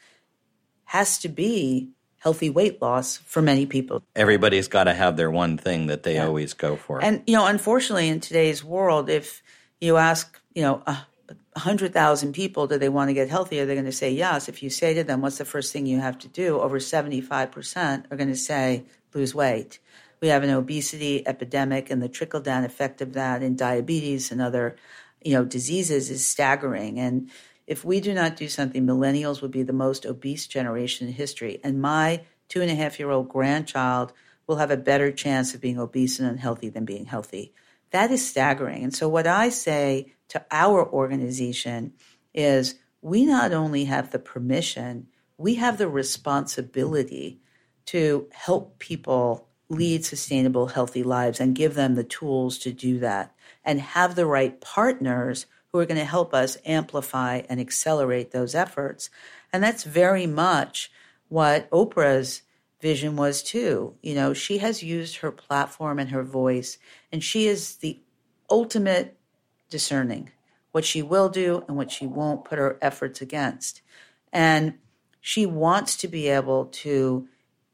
has 0.85 1.17
to 1.19 1.29
be 1.29 1.89
healthy 2.19 2.49
weight 2.49 2.81
loss 2.81 3.17
for 3.17 3.41
many 3.41 3.65
people. 3.65 4.03
Everybody's 4.15 4.67
got 4.67 4.85
to 4.85 4.93
have 4.93 5.17
their 5.17 5.31
one 5.31 5.57
thing 5.57 5.87
that 5.87 6.03
they 6.03 6.15
yeah. 6.15 6.25
always 6.25 6.53
go 6.53 6.75
for. 6.75 7.01
And 7.01 7.23
you 7.25 7.35
know, 7.35 7.45
unfortunately 7.45 8.09
in 8.09 8.19
today's 8.19 8.63
world 8.63 9.09
if 9.09 9.41
you 9.79 9.97
ask, 9.97 10.39
you 10.53 10.61
know, 10.61 10.83
a 10.85 11.05
100,000 11.53 12.33
people 12.33 12.67
do 12.67 12.77
they 12.77 12.89
want 12.89 13.09
to 13.09 13.13
get 13.13 13.29
healthier, 13.29 13.65
they're 13.65 13.75
going 13.75 13.85
to 13.85 13.91
say 13.91 14.11
yes. 14.11 14.49
If 14.49 14.61
you 14.61 14.69
say 14.69 14.93
to 14.93 15.03
them 15.03 15.21
what's 15.21 15.37
the 15.37 15.45
first 15.45 15.71
thing 15.71 15.85
you 15.85 15.99
have 15.99 16.17
to 16.19 16.27
do, 16.27 16.59
over 16.59 16.79
75% 16.79 18.11
are 18.11 18.17
going 18.17 18.29
to 18.29 18.35
say 18.35 18.83
lose 19.13 19.33
weight. 19.33 19.79
We 20.21 20.27
have 20.27 20.43
an 20.43 20.49
obesity 20.49 21.25
epidemic 21.25 21.89
and 21.89 22.01
the 22.01 22.09
trickle 22.09 22.41
down 22.41 22.65
effect 22.65 23.01
of 23.01 23.13
that 23.13 23.41
in 23.41 23.55
diabetes 23.55 24.31
and 24.31 24.41
other, 24.41 24.75
you 25.23 25.33
know, 25.33 25.45
diseases 25.45 26.09
is 26.09 26.27
staggering 26.27 26.99
and 26.99 27.29
if 27.69 27.85
we 27.85 27.99
do 27.99 28.15
not 28.15 28.35
do 28.35 28.49
something, 28.49 28.83
millennials 28.83 29.41
will 29.41 29.49
be 29.49 29.61
the 29.61 29.71
most 29.71 30.03
obese 30.03 30.47
generation 30.47 31.07
in 31.07 31.13
history. 31.13 31.59
And 31.63 31.79
my 31.79 32.23
two 32.47 32.61
and 32.63 32.71
a 32.71 32.75
half 32.75 32.97
year 32.97 33.11
old 33.11 33.29
grandchild 33.29 34.11
will 34.47 34.55
have 34.55 34.71
a 34.71 34.77
better 34.77 35.11
chance 35.11 35.53
of 35.53 35.61
being 35.61 35.77
obese 35.77 36.19
and 36.19 36.27
unhealthy 36.27 36.69
than 36.69 36.83
being 36.83 37.05
healthy. 37.05 37.53
That 37.91 38.09
is 38.09 38.27
staggering. 38.27 38.83
And 38.83 38.93
so, 38.93 39.07
what 39.07 39.27
I 39.27 39.49
say 39.49 40.13
to 40.29 40.43
our 40.49 40.83
organization 40.91 41.93
is 42.33 42.73
we 43.03 43.23
not 43.23 43.53
only 43.53 43.85
have 43.85 44.09
the 44.09 44.17
permission, 44.17 45.05
we 45.37 45.55
have 45.55 45.77
the 45.77 45.87
responsibility 45.87 47.39
to 47.85 48.27
help 48.31 48.79
people 48.79 49.47
lead 49.69 50.03
sustainable, 50.03 50.67
healthy 50.67 51.03
lives 51.03 51.39
and 51.39 51.53
give 51.53 51.75
them 51.75 51.93
the 51.93 52.03
tools 52.03 52.57
to 52.59 52.71
do 52.71 52.97
that 52.97 53.35
and 53.63 53.79
have 53.79 54.15
the 54.15 54.25
right 54.25 54.59
partners 54.59 55.45
who 55.71 55.79
are 55.79 55.85
going 55.85 55.99
to 55.99 56.05
help 56.05 56.33
us 56.33 56.57
amplify 56.65 57.41
and 57.49 57.59
accelerate 57.59 58.31
those 58.31 58.55
efforts. 58.55 59.09
And 59.53 59.63
that's 59.63 59.83
very 59.83 60.27
much 60.27 60.91
what 61.27 61.69
Oprah's 61.69 62.41
vision 62.81 63.15
was 63.15 63.43
too. 63.43 63.95
You 64.01 64.15
know, 64.15 64.33
she 64.33 64.59
has 64.59 64.81
used 64.81 65.17
her 65.17 65.31
platform 65.31 65.99
and 65.99 66.09
her 66.09 66.23
voice, 66.23 66.77
and 67.11 67.23
she 67.23 67.47
is 67.47 67.77
the 67.77 67.99
ultimate 68.49 69.17
discerning 69.69 70.31
what 70.71 70.85
she 70.85 71.01
will 71.01 71.29
do 71.29 71.63
and 71.67 71.75
what 71.77 71.91
she 71.91 72.05
won't 72.05 72.45
put 72.45 72.59
her 72.59 72.77
efforts 72.81 73.21
against. 73.21 73.81
And 74.31 74.75
she 75.19 75.45
wants 75.45 75.97
to 75.97 76.07
be 76.07 76.27
able 76.27 76.65
to 76.65 77.27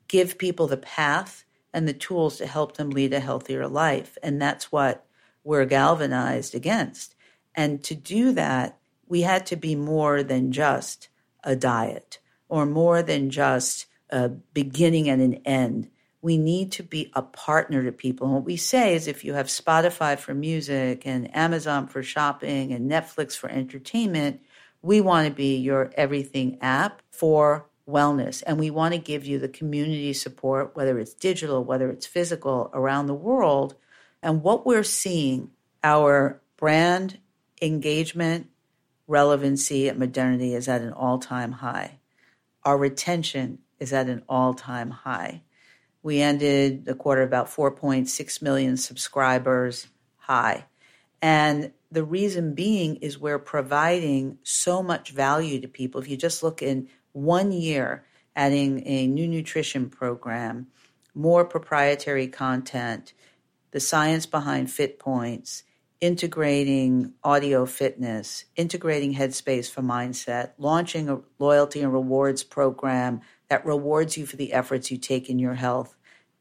give 0.07 0.37
people 0.37 0.67
the 0.67 0.77
path 0.77 1.45
and 1.73 1.87
the 1.87 1.93
tools 1.93 2.37
to 2.37 2.47
help 2.47 2.77
them 2.77 2.89
lead 2.89 3.13
a 3.13 3.19
healthier 3.19 3.67
life. 3.67 4.17
And 4.23 4.41
that's 4.41 4.71
what 4.71 5.05
we're 5.43 5.65
galvanized 5.65 6.55
against. 6.55 7.14
And 7.55 7.83
to 7.85 7.95
do 7.95 8.33
that, 8.33 8.77
we 9.07 9.21
had 9.21 9.45
to 9.47 9.55
be 9.55 9.75
more 9.75 10.23
than 10.23 10.51
just 10.51 11.09
a 11.43 11.55
diet 11.55 12.19
or 12.49 12.65
more 12.65 13.01
than 13.01 13.29
just 13.29 13.85
a 14.09 14.29
beginning 14.29 15.09
and 15.09 15.21
an 15.21 15.35
end. 15.45 15.89
We 16.21 16.37
need 16.37 16.71
to 16.73 16.83
be 16.83 17.11
a 17.13 17.21
partner 17.21 17.83
to 17.83 17.91
people. 17.91 18.27
And 18.27 18.35
what 18.35 18.45
we 18.45 18.57
say 18.57 18.95
is 18.95 19.07
if 19.07 19.23
you 19.23 19.33
have 19.33 19.47
Spotify 19.47 20.17
for 20.17 20.33
music 20.33 21.05
and 21.05 21.35
Amazon 21.35 21.87
for 21.87 22.01
shopping 22.01 22.73
and 22.73 22.89
Netflix 22.89 23.37
for 23.37 23.49
entertainment, 23.49 24.41
we 24.81 25.01
want 25.01 25.27
to 25.27 25.33
be 25.33 25.57
your 25.57 25.91
everything 25.95 26.57
app 26.61 27.01
for 27.11 27.67
wellness. 27.87 28.43
And 28.45 28.59
we 28.59 28.71
want 28.71 28.93
to 28.93 28.99
give 28.99 29.25
you 29.25 29.37
the 29.39 29.47
community 29.47 30.13
support, 30.13 30.75
whether 30.75 30.97
it's 30.99 31.13
digital, 31.13 31.63
whether 31.63 31.89
it's 31.91 32.07
physical, 32.07 32.71
around 32.73 33.07
the 33.07 33.13
world. 33.13 33.75
And 34.23 34.41
what 34.41 34.65
we're 34.65 34.83
seeing, 34.83 35.51
our 35.83 36.41
brand 36.57 37.19
engagement, 37.61 38.47
relevancy, 39.07 39.87
and 39.87 39.99
modernity 39.99 40.53
is 40.53 40.67
at 40.67 40.81
an 40.81 40.93
all 40.93 41.19
time 41.19 41.53
high. 41.53 41.99
Our 42.63 42.77
retention 42.77 43.59
is 43.79 43.93
at 43.93 44.07
an 44.07 44.23
all 44.27 44.53
time 44.53 44.91
high. 44.91 45.41
We 46.03 46.21
ended 46.21 46.85
the 46.85 46.95
quarter 46.95 47.23
about 47.23 47.47
4.6 47.47 48.41
million 48.41 48.77
subscribers 48.77 49.87
high. 50.17 50.65
And 51.21 51.71
the 51.91 52.03
reason 52.03 52.53
being 52.53 52.97
is 52.97 53.17
we're 53.17 53.39
providing 53.39 54.37
so 54.43 54.83
much 54.83 55.11
value 55.11 55.59
to 55.61 55.67
people. 55.67 56.01
If 56.01 56.07
you 56.07 56.17
just 56.17 56.43
look 56.43 56.61
in 56.61 56.89
one 57.13 57.51
year, 57.51 58.05
adding 58.35 58.85
a 58.85 59.07
new 59.07 59.27
nutrition 59.27 59.89
program, 59.89 60.67
more 61.13 61.45
proprietary 61.45 62.27
content, 62.27 63.13
the 63.71 63.79
science 63.79 64.25
behind 64.25 64.69
Fit 64.69 64.99
Points, 64.99 65.63
integrating 66.01 67.13
audio 67.23 67.65
fitness, 67.65 68.45
integrating 68.55 69.13
Headspace 69.13 69.69
for 69.69 69.81
mindset, 69.81 70.51
launching 70.57 71.09
a 71.09 71.21
loyalty 71.39 71.81
and 71.81 71.93
rewards 71.93 72.43
program 72.43 73.21
that 73.49 73.65
rewards 73.65 74.17
you 74.17 74.25
for 74.25 74.35
the 74.35 74.53
efforts 74.53 74.91
you 74.91 74.97
take 74.97 75.29
in 75.29 75.39
your 75.39 75.53
health, 75.53 75.95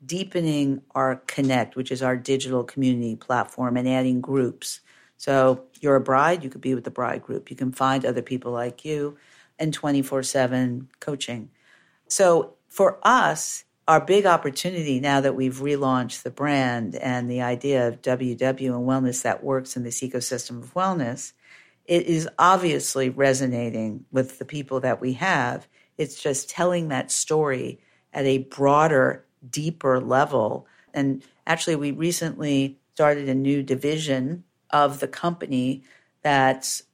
deepening 0.04 0.82
our 0.94 1.16
Connect, 1.26 1.76
which 1.76 1.92
is 1.92 2.02
our 2.02 2.16
digital 2.16 2.64
community 2.64 3.16
platform, 3.16 3.76
and 3.76 3.88
adding 3.88 4.20
groups. 4.20 4.80
So 5.16 5.64
you're 5.80 5.96
a 5.96 6.00
bride, 6.00 6.42
you 6.42 6.50
could 6.50 6.60
be 6.60 6.74
with 6.74 6.84
the 6.84 6.90
bride 6.90 7.22
group. 7.22 7.50
You 7.50 7.56
can 7.56 7.72
find 7.72 8.04
other 8.04 8.22
people 8.22 8.52
like 8.52 8.84
you 8.84 9.16
and 9.58 9.72
24 9.72 10.22
7 10.22 10.88
coaching. 11.00 11.50
So 12.08 12.54
for 12.68 12.98
us, 13.02 13.64
our 13.86 14.00
big 14.00 14.24
opportunity 14.24 14.98
now 14.98 15.20
that 15.20 15.34
we've 15.34 15.56
relaunched 15.56 16.22
the 16.22 16.30
brand 16.30 16.94
and 16.96 17.30
the 17.30 17.42
idea 17.42 17.86
of 17.86 18.00
WW 18.00 18.40
and 18.40 18.88
wellness 18.88 19.22
that 19.22 19.44
works 19.44 19.76
in 19.76 19.82
this 19.82 20.00
ecosystem 20.00 20.62
of 20.62 20.72
wellness, 20.74 21.32
it 21.84 22.06
is 22.06 22.28
obviously 22.38 23.10
resonating 23.10 24.06
with 24.10 24.38
the 24.38 24.44
people 24.44 24.80
that 24.80 25.00
we 25.00 25.12
have. 25.14 25.68
It's 25.98 26.20
just 26.20 26.48
telling 26.48 26.88
that 26.88 27.10
story 27.10 27.78
at 28.12 28.24
a 28.24 28.38
broader, 28.38 29.26
deeper 29.50 30.00
level. 30.00 30.66
And 30.94 31.22
actually, 31.46 31.76
we 31.76 31.90
recently 31.90 32.78
started 32.94 33.28
a 33.28 33.34
new 33.34 33.62
division 33.62 34.44
of 34.70 35.00
the 35.00 35.08
company 35.08 35.82
that's 36.22 36.84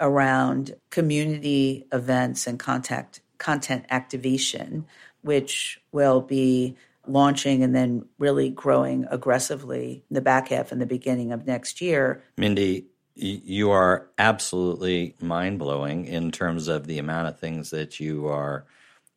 around 0.00 0.74
community 0.90 1.86
events 1.92 2.46
and 2.46 2.58
contact 2.58 3.20
content 3.38 3.84
activation, 3.90 4.84
which 5.28 5.78
will 5.92 6.22
be 6.22 6.74
launching 7.06 7.62
and 7.62 7.76
then 7.76 8.02
really 8.18 8.48
growing 8.48 9.04
aggressively 9.10 10.02
in 10.08 10.14
the 10.14 10.22
back 10.22 10.48
half 10.48 10.72
and 10.72 10.80
the 10.80 10.86
beginning 10.86 11.32
of 11.32 11.46
next 11.46 11.82
year. 11.82 12.24
Mindy, 12.38 12.86
you 13.14 13.70
are 13.70 14.08
absolutely 14.16 15.14
mind 15.20 15.58
blowing 15.58 16.06
in 16.06 16.30
terms 16.30 16.66
of 16.66 16.86
the 16.86 16.98
amount 16.98 17.28
of 17.28 17.38
things 17.38 17.68
that 17.68 18.00
you 18.00 18.26
are 18.26 18.64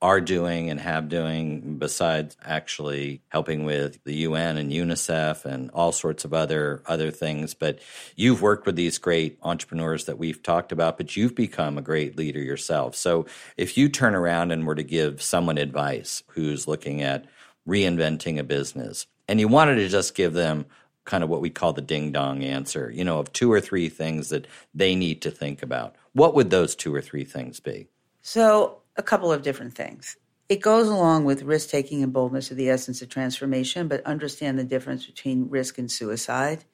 are 0.02 0.20
doing 0.20 0.70
and 0.70 0.80
have 0.80 1.10
doing 1.10 1.78
besides 1.78 2.36
actually 2.44 3.22
helping 3.30 3.66
with 3.66 4.04
the 4.04 4.16
UN 4.16 4.58
and 4.58 4.72
UNICEF 4.72 5.46
and 5.46 5.70
all 5.72 5.92
sorts 5.92 6.26
of 6.26 6.34
other 6.34 6.82
other 6.88 7.12
things 7.12 7.54
but 7.54 7.80
you've 8.16 8.42
worked 8.42 8.66
with 8.66 8.76
these 8.76 8.98
great 8.98 9.38
entrepreneurs 9.44 10.06
that 10.06 10.18
we've 10.18 10.42
talked 10.42 10.72
about 10.72 10.98
but 10.98 11.16
you've 11.16 11.36
become 11.36 11.78
a 11.78 11.84
great 11.84 12.18
leader 12.18 12.42
yourself 12.42 12.96
so 12.96 13.26
if 13.58 13.78
you 13.78 13.88
turn 13.90 14.16
around 14.16 14.52
and 14.52 14.66
were 14.66 14.76
to 14.76 14.84
give 14.84 15.22
someone 15.22 15.58
advice 15.58 16.24
who's 16.28 16.68
looking 16.68 17.02
at 17.02 17.26
reinventing 17.68 18.40
a 18.40 18.44
business 18.44 19.06
and 19.28 19.40
you 19.40 19.48
wanted 19.48 19.76
to 19.76 19.88
just 19.88 20.16
give 20.16 20.34
them 20.34 20.66
kind 21.06 21.24
of 21.24 21.30
what 21.30 21.42
we 21.42 21.50
call 21.50 21.74
the 21.74 21.82
ding 21.82 22.12
dong 22.12 22.44
answer, 22.44 22.92
you 22.94 23.04
know, 23.04 23.20
of 23.20 23.34
two 23.34 23.52
or 23.52 23.60
three 23.60 23.90
things 23.90 24.30
that 24.30 24.46
they 24.74 24.96
need 24.96 25.22
to 25.22 25.32
think 25.32 25.64
about. 25.64 25.96
What 26.14 26.36
would 26.36 26.50
those 26.50 26.76
two 26.76 26.94
or 26.94 27.02
three 27.02 27.24
things 27.24 27.60
be? 27.60 27.88
So, 28.22 28.81
a 28.96 29.04
couple 29.04 29.32
of 29.32 29.42
different 29.42 29.74
things. 29.74 30.18
It 30.50 30.62
goes 30.62 30.88
along 30.88 31.26
with 31.26 31.44
risk 31.44 31.70
taking 31.70 32.04
and 32.04 32.12
boldness 32.12 32.52
of 32.52 32.58
the 32.58 32.70
essence 32.70 33.02
of 33.02 33.10
transformation, 33.10 33.88
but 33.88 34.06
understand 34.06 34.60
the 34.60 34.64
difference 34.64 35.06
between 35.06 35.50
risk 35.50 35.78
and 35.78 35.90
suicide. 35.90 36.66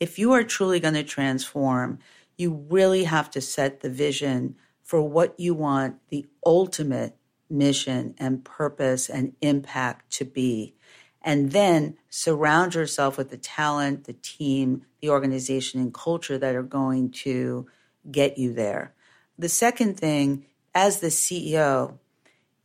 If 0.00 0.18
you 0.18 0.32
are 0.32 0.44
truly 0.44 0.80
going 0.80 0.94
to 0.94 1.04
transform, 1.04 1.98
you 2.36 2.66
really 2.70 3.04
have 3.04 3.30
to 3.32 3.40
set 3.40 3.80
the 3.80 3.90
vision 3.90 4.56
for 4.82 5.02
what 5.02 5.38
you 5.38 5.54
want 5.54 5.96
the 6.08 6.26
ultimate 6.46 7.16
mission 7.50 8.14
and 8.18 8.44
purpose 8.44 9.10
and 9.10 9.34
impact 9.42 10.12
to 10.12 10.24
be 10.24 10.74
and 11.22 11.52
then 11.52 11.96
surround 12.08 12.74
yourself 12.74 13.18
with 13.18 13.30
the 13.30 13.36
talent, 13.36 14.04
the 14.04 14.12
team, 14.14 14.82
the 15.00 15.10
organization, 15.10 15.80
and 15.80 15.92
culture 15.92 16.38
that 16.38 16.54
are 16.54 16.62
going 16.62 17.10
to 17.10 17.66
get 18.10 18.38
you 18.38 18.52
there. 18.52 18.94
The 19.38 19.48
second 19.48 19.98
thing, 19.98 20.46
as 20.78 21.00
the 21.00 21.08
CEO, 21.08 21.98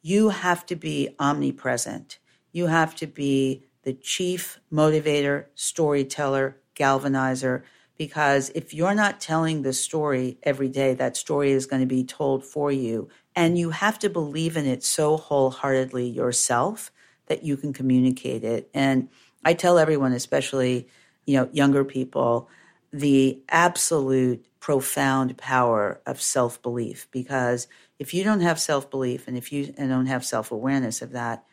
you 0.03 0.29
have 0.29 0.67
to 0.67 0.75
be 0.75 1.09
omnipresent. 1.19 2.19
You 2.51 2.67
have 2.67 2.93
to 2.97 3.07
be 3.07 3.63
the 3.81 3.93
chief 3.93 4.59
motivator, 4.71 5.45
storyteller, 5.55 6.57
galvanizer, 6.75 7.63
because 7.97 8.51
if 8.53 8.71
you're 8.71 8.93
not 8.93 9.19
telling 9.19 9.63
the 9.63 9.73
story 9.73 10.37
every 10.43 10.69
day, 10.69 10.93
that 10.93 11.17
story 11.17 11.53
is 11.53 11.65
going 11.65 11.81
to 11.81 11.87
be 11.87 12.03
told 12.03 12.45
for 12.45 12.71
you. 12.71 13.09
And 13.35 13.57
you 13.57 13.71
have 13.71 13.97
to 13.99 14.11
believe 14.11 14.57
in 14.57 14.67
it 14.67 14.83
so 14.83 15.17
wholeheartedly 15.17 16.07
yourself 16.07 16.91
that 17.25 17.41
you 17.41 17.57
can 17.57 17.73
communicate 17.73 18.43
it. 18.43 18.69
And 18.75 19.09
I 19.43 19.55
tell 19.55 19.79
everyone, 19.79 20.13
especially, 20.13 20.87
you 21.25 21.35
know, 21.35 21.49
younger 21.51 21.83
people, 21.83 22.47
the 22.91 23.41
absolute 23.49 24.45
profound 24.59 25.37
power 25.37 25.99
of 26.05 26.21
self 26.21 26.61
belief. 26.61 27.07
Because 27.11 27.67
if 27.99 28.13
you 28.13 28.23
don't 28.23 28.41
have 28.41 28.59
self 28.59 28.89
belief 28.89 29.27
and 29.27 29.37
if 29.37 29.51
you 29.51 29.67
don't 29.73 30.07
have 30.07 30.25
self 30.25 30.51
awareness 30.51 31.01
of 31.01 31.11
that, 31.11 31.45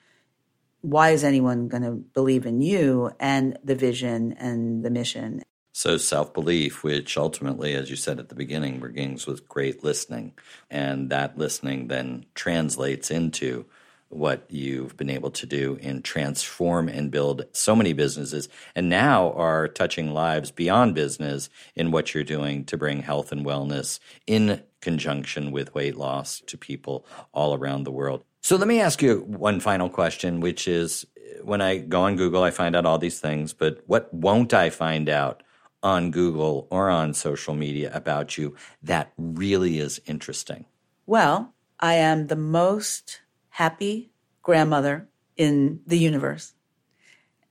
why 0.81 1.11
is 1.11 1.24
anyone 1.24 1.68
going 1.68 1.83
to 1.83 1.92
believe 1.92 2.46
in 2.46 2.61
you 2.61 3.11
and 3.20 3.59
the 3.62 3.74
vision 3.74 4.33
and 4.33 4.85
the 4.85 4.90
mission? 4.90 5.42
So, 5.72 5.96
self 5.98 6.35
belief, 6.35 6.83
which 6.83 7.16
ultimately, 7.16 7.74
as 7.74 7.90
you 7.90 7.96
said 7.96 8.18
at 8.18 8.29
the 8.29 8.35
beginning, 8.35 8.81
begins 8.81 9.26
with 9.26 9.48
great 9.48 9.85
listening. 9.85 10.35
And 10.70 11.11
that 11.11 11.38
listening 11.38 11.88
then 11.88 12.26
translates 12.35 13.11
into 13.11 13.66
what 14.11 14.44
you've 14.49 14.96
been 14.96 15.09
able 15.09 15.31
to 15.31 15.46
do 15.46 15.79
and 15.83 16.05
transform 16.05 16.88
and 16.88 17.11
build 17.11 17.44
so 17.53 17.75
many 17.75 17.92
businesses 17.92 18.49
and 18.75 18.88
now 18.88 19.33
are 19.33 19.68
touching 19.68 20.12
lives 20.12 20.51
beyond 20.51 20.94
business 20.94 21.49
in 21.75 21.90
what 21.92 22.12
you're 22.12 22.25
doing 22.25 22.64
to 22.64 22.77
bring 22.77 23.03
health 23.03 23.33
and 23.33 23.46
wellness 23.46 24.01
in 24.27 24.62
conjunction 24.81 25.53
with 25.53 25.75
weight 25.75 25.96
loss 25.96 26.40
to 26.40 26.59
people 26.59 27.07
all 27.33 27.55
around 27.55 27.85
the 27.85 27.92
world. 27.92 28.25
So 28.42 28.57
let 28.57 28.68
me 28.68 28.81
ask 28.81 29.01
you 29.01 29.20
one 29.27 29.61
final 29.61 29.88
question, 29.88 30.40
which 30.40 30.66
is 30.66 31.07
when 31.42 31.61
I 31.61 31.79
go 31.79 32.03
on 32.03 32.16
Google, 32.16 32.42
I 32.42 32.51
find 32.51 32.75
out 32.75 32.87
all 32.87 32.99
these 32.99 33.20
things, 33.20 33.53
but 33.53 33.81
what 33.87 34.12
won't 34.12 34.53
I 34.53 34.70
find 34.70 35.09
out 35.09 35.42
on 35.83 36.11
Google 36.11 36.66
or 36.70 36.90
on 36.90 37.14
social 37.14 37.55
media 37.55 37.90
about 37.94 38.37
you 38.37 38.57
that 38.83 39.12
really 39.16 39.79
is 39.79 40.01
interesting? 40.07 40.66
Well, 41.07 41.55
I 41.79 41.94
am 41.94 42.27
the 42.27 42.37
most 42.37 43.20
happy 43.61 44.11
grandmother 44.40 45.07
in 45.37 45.81
the 45.87 45.99
universe. 45.99 46.55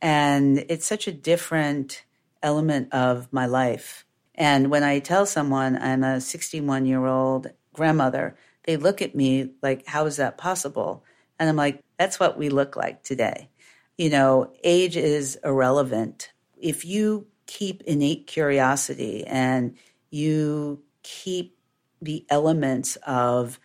And 0.02 0.65
it's 0.67 0.88
such 0.88 1.08
a 1.08 1.12
different 1.12 2.04
element 2.41 2.91
of 2.95 3.32
my 3.32 3.45
life. 3.45 4.06
And 4.34 4.72
when 4.72 4.82
I 4.82 4.98
tell 5.02 5.28
someone 5.28 5.78
I'm 5.78 6.04
a 6.04 6.19
61 6.19 6.88
year 6.88 7.06
old 7.06 7.52
grandmother, 7.74 8.36
they 8.63 8.76
look 8.76 9.04
at 9.04 9.13
me 9.13 9.52
like, 9.62 9.86
how 9.86 10.08
is 10.08 10.15
that 10.15 10.39
possible? 10.39 11.04
And 11.38 11.48
I'm 11.48 11.56
like, 11.56 11.84
that's 12.00 12.19
what 12.19 12.39
we 12.39 12.50
look 12.50 12.76
like 12.76 13.04
today. 13.04 13.52
You 13.95 14.10
know, 14.10 14.52
age 14.63 14.98
is 14.98 15.38
irrelevant. 15.43 16.32
If 16.60 16.86
you 16.86 17.28
keep 17.45 17.84
innate 17.84 18.26
curiosity 18.26 19.28
and 19.28 19.78
you 20.10 20.82
keep 21.04 21.56
the 22.02 22.26
elements 22.32 22.95
of 23.06 23.60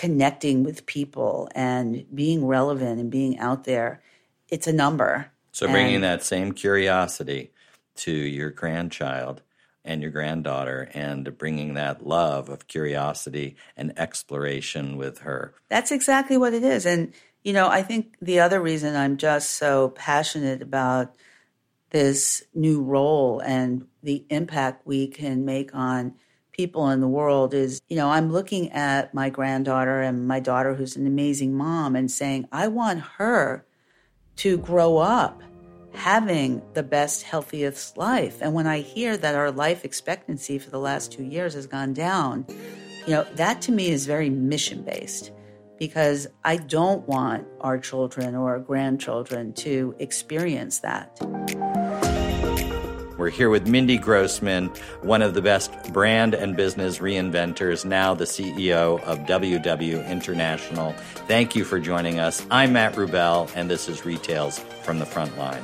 connecting 0.00 0.62
with 0.62 0.86
people 0.86 1.46
and 1.54 2.06
being 2.14 2.46
relevant 2.46 2.98
and 2.98 3.10
being 3.10 3.38
out 3.38 3.64
there, 3.64 4.00
it's 4.48 4.66
a 4.66 4.72
number. 4.72 5.30
So 5.52 5.68
bringing 5.68 5.96
and, 5.96 6.04
that 6.04 6.22
same 6.22 6.52
curiosity 6.52 7.50
to 7.96 8.10
your 8.10 8.48
grandchild 8.48 9.42
and 9.84 10.00
your 10.00 10.10
granddaughter 10.10 10.90
and 10.94 11.36
bringing 11.36 11.74
that 11.74 12.06
love 12.06 12.48
of 12.48 12.66
curiosity 12.66 13.56
and 13.76 13.92
exploration 13.98 14.96
with 14.96 15.18
her. 15.18 15.52
That's 15.68 15.92
exactly 15.92 16.38
what 16.38 16.54
it 16.54 16.62
is. 16.62 16.86
And, 16.86 17.12
you 17.44 17.52
know, 17.52 17.68
I 17.68 17.82
think 17.82 18.16
the 18.22 18.40
other 18.40 18.62
reason 18.62 18.96
I'm 18.96 19.18
just 19.18 19.50
so 19.50 19.90
passionate 19.90 20.62
about 20.62 21.14
this 21.90 22.42
new 22.54 22.82
role 22.82 23.40
and 23.40 23.86
the 24.02 24.24
impact 24.30 24.86
we 24.86 25.08
can 25.08 25.44
make 25.44 25.74
on 25.74 26.14
people 26.52 26.88
in 26.90 27.00
the 27.00 27.08
world 27.08 27.54
is, 27.54 27.80
you 27.88 27.96
know, 27.96 28.10
I'm 28.10 28.32
looking 28.32 28.72
at 28.72 29.14
my 29.14 29.30
granddaughter 29.30 30.00
and 30.00 30.26
my 30.26 30.40
daughter, 30.40 30.74
who's 30.74 30.96
an 30.96 31.06
amazing 31.06 31.54
mom, 31.54 31.96
and 31.96 32.10
saying, 32.10 32.48
I 32.52 32.68
want 32.68 33.00
her 33.18 33.64
to 34.36 34.58
grow 34.58 34.98
up 34.98 35.42
having 35.92 36.62
the 36.74 36.82
best, 36.82 37.22
healthiest 37.22 37.96
life. 37.96 38.38
And 38.40 38.54
when 38.54 38.66
I 38.66 38.80
hear 38.80 39.16
that 39.16 39.34
our 39.34 39.50
life 39.50 39.84
expectancy 39.84 40.58
for 40.58 40.70
the 40.70 40.78
last 40.78 41.12
two 41.12 41.24
years 41.24 41.54
has 41.54 41.66
gone 41.66 41.92
down, 41.92 42.46
you 43.06 43.14
know, 43.14 43.24
that 43.34 43.60
to 43.62 43.72
me 43.72 43.88
is 43.88 44.06
very 44.06 44.30
mission 44.30 44.82
based 44.82 45.32
because 45.78 46.28
I 46.44 46.58
don't 46.58 47.06
want 47.08 47.46
our 47.60 47.78
children 47.78 48.34
or 48.34 48.50
our 48.50 48.60
grandchildren 48.60 49.52
to 49.54 49.94
experience 49.98 50.80
that. 50.80 51.18
We're 53.20 53.28
here 53.28 53.50
with 53.50 53.68
Mindy 53.68 53.98
Grossman, 53.98 54.68
one 55.02 55.20
of 55.20 55.34
the 55.34 55.42
best 55.42 55.92
brand 55.92 56.32
and 56.32 56.56
business 56.56 57.00
reinventors, 57.00 57.84
now 57.84 58.14
the 58.14 58.24
CEO 58.24 58.98
of 59.02 59.18
WW 59.26 60.08
International. 60.08 60.92
Thank 61.28 61.54
you 61.54 61.64
for 61.64 61.78
joining 61.78 62.18
us. 62.18 62.46
I'm 62.50 62.72
Matt 62.72 62.94
Rubel, 62.94 63.52
and 63.54 63.68
this 63.68 63.90
is 63.90 64.06
Retails 64.06 64.60
from 64.84 65.00
the 65.00 65.04
Front 65.04 65.36
Line. 65.36 65.62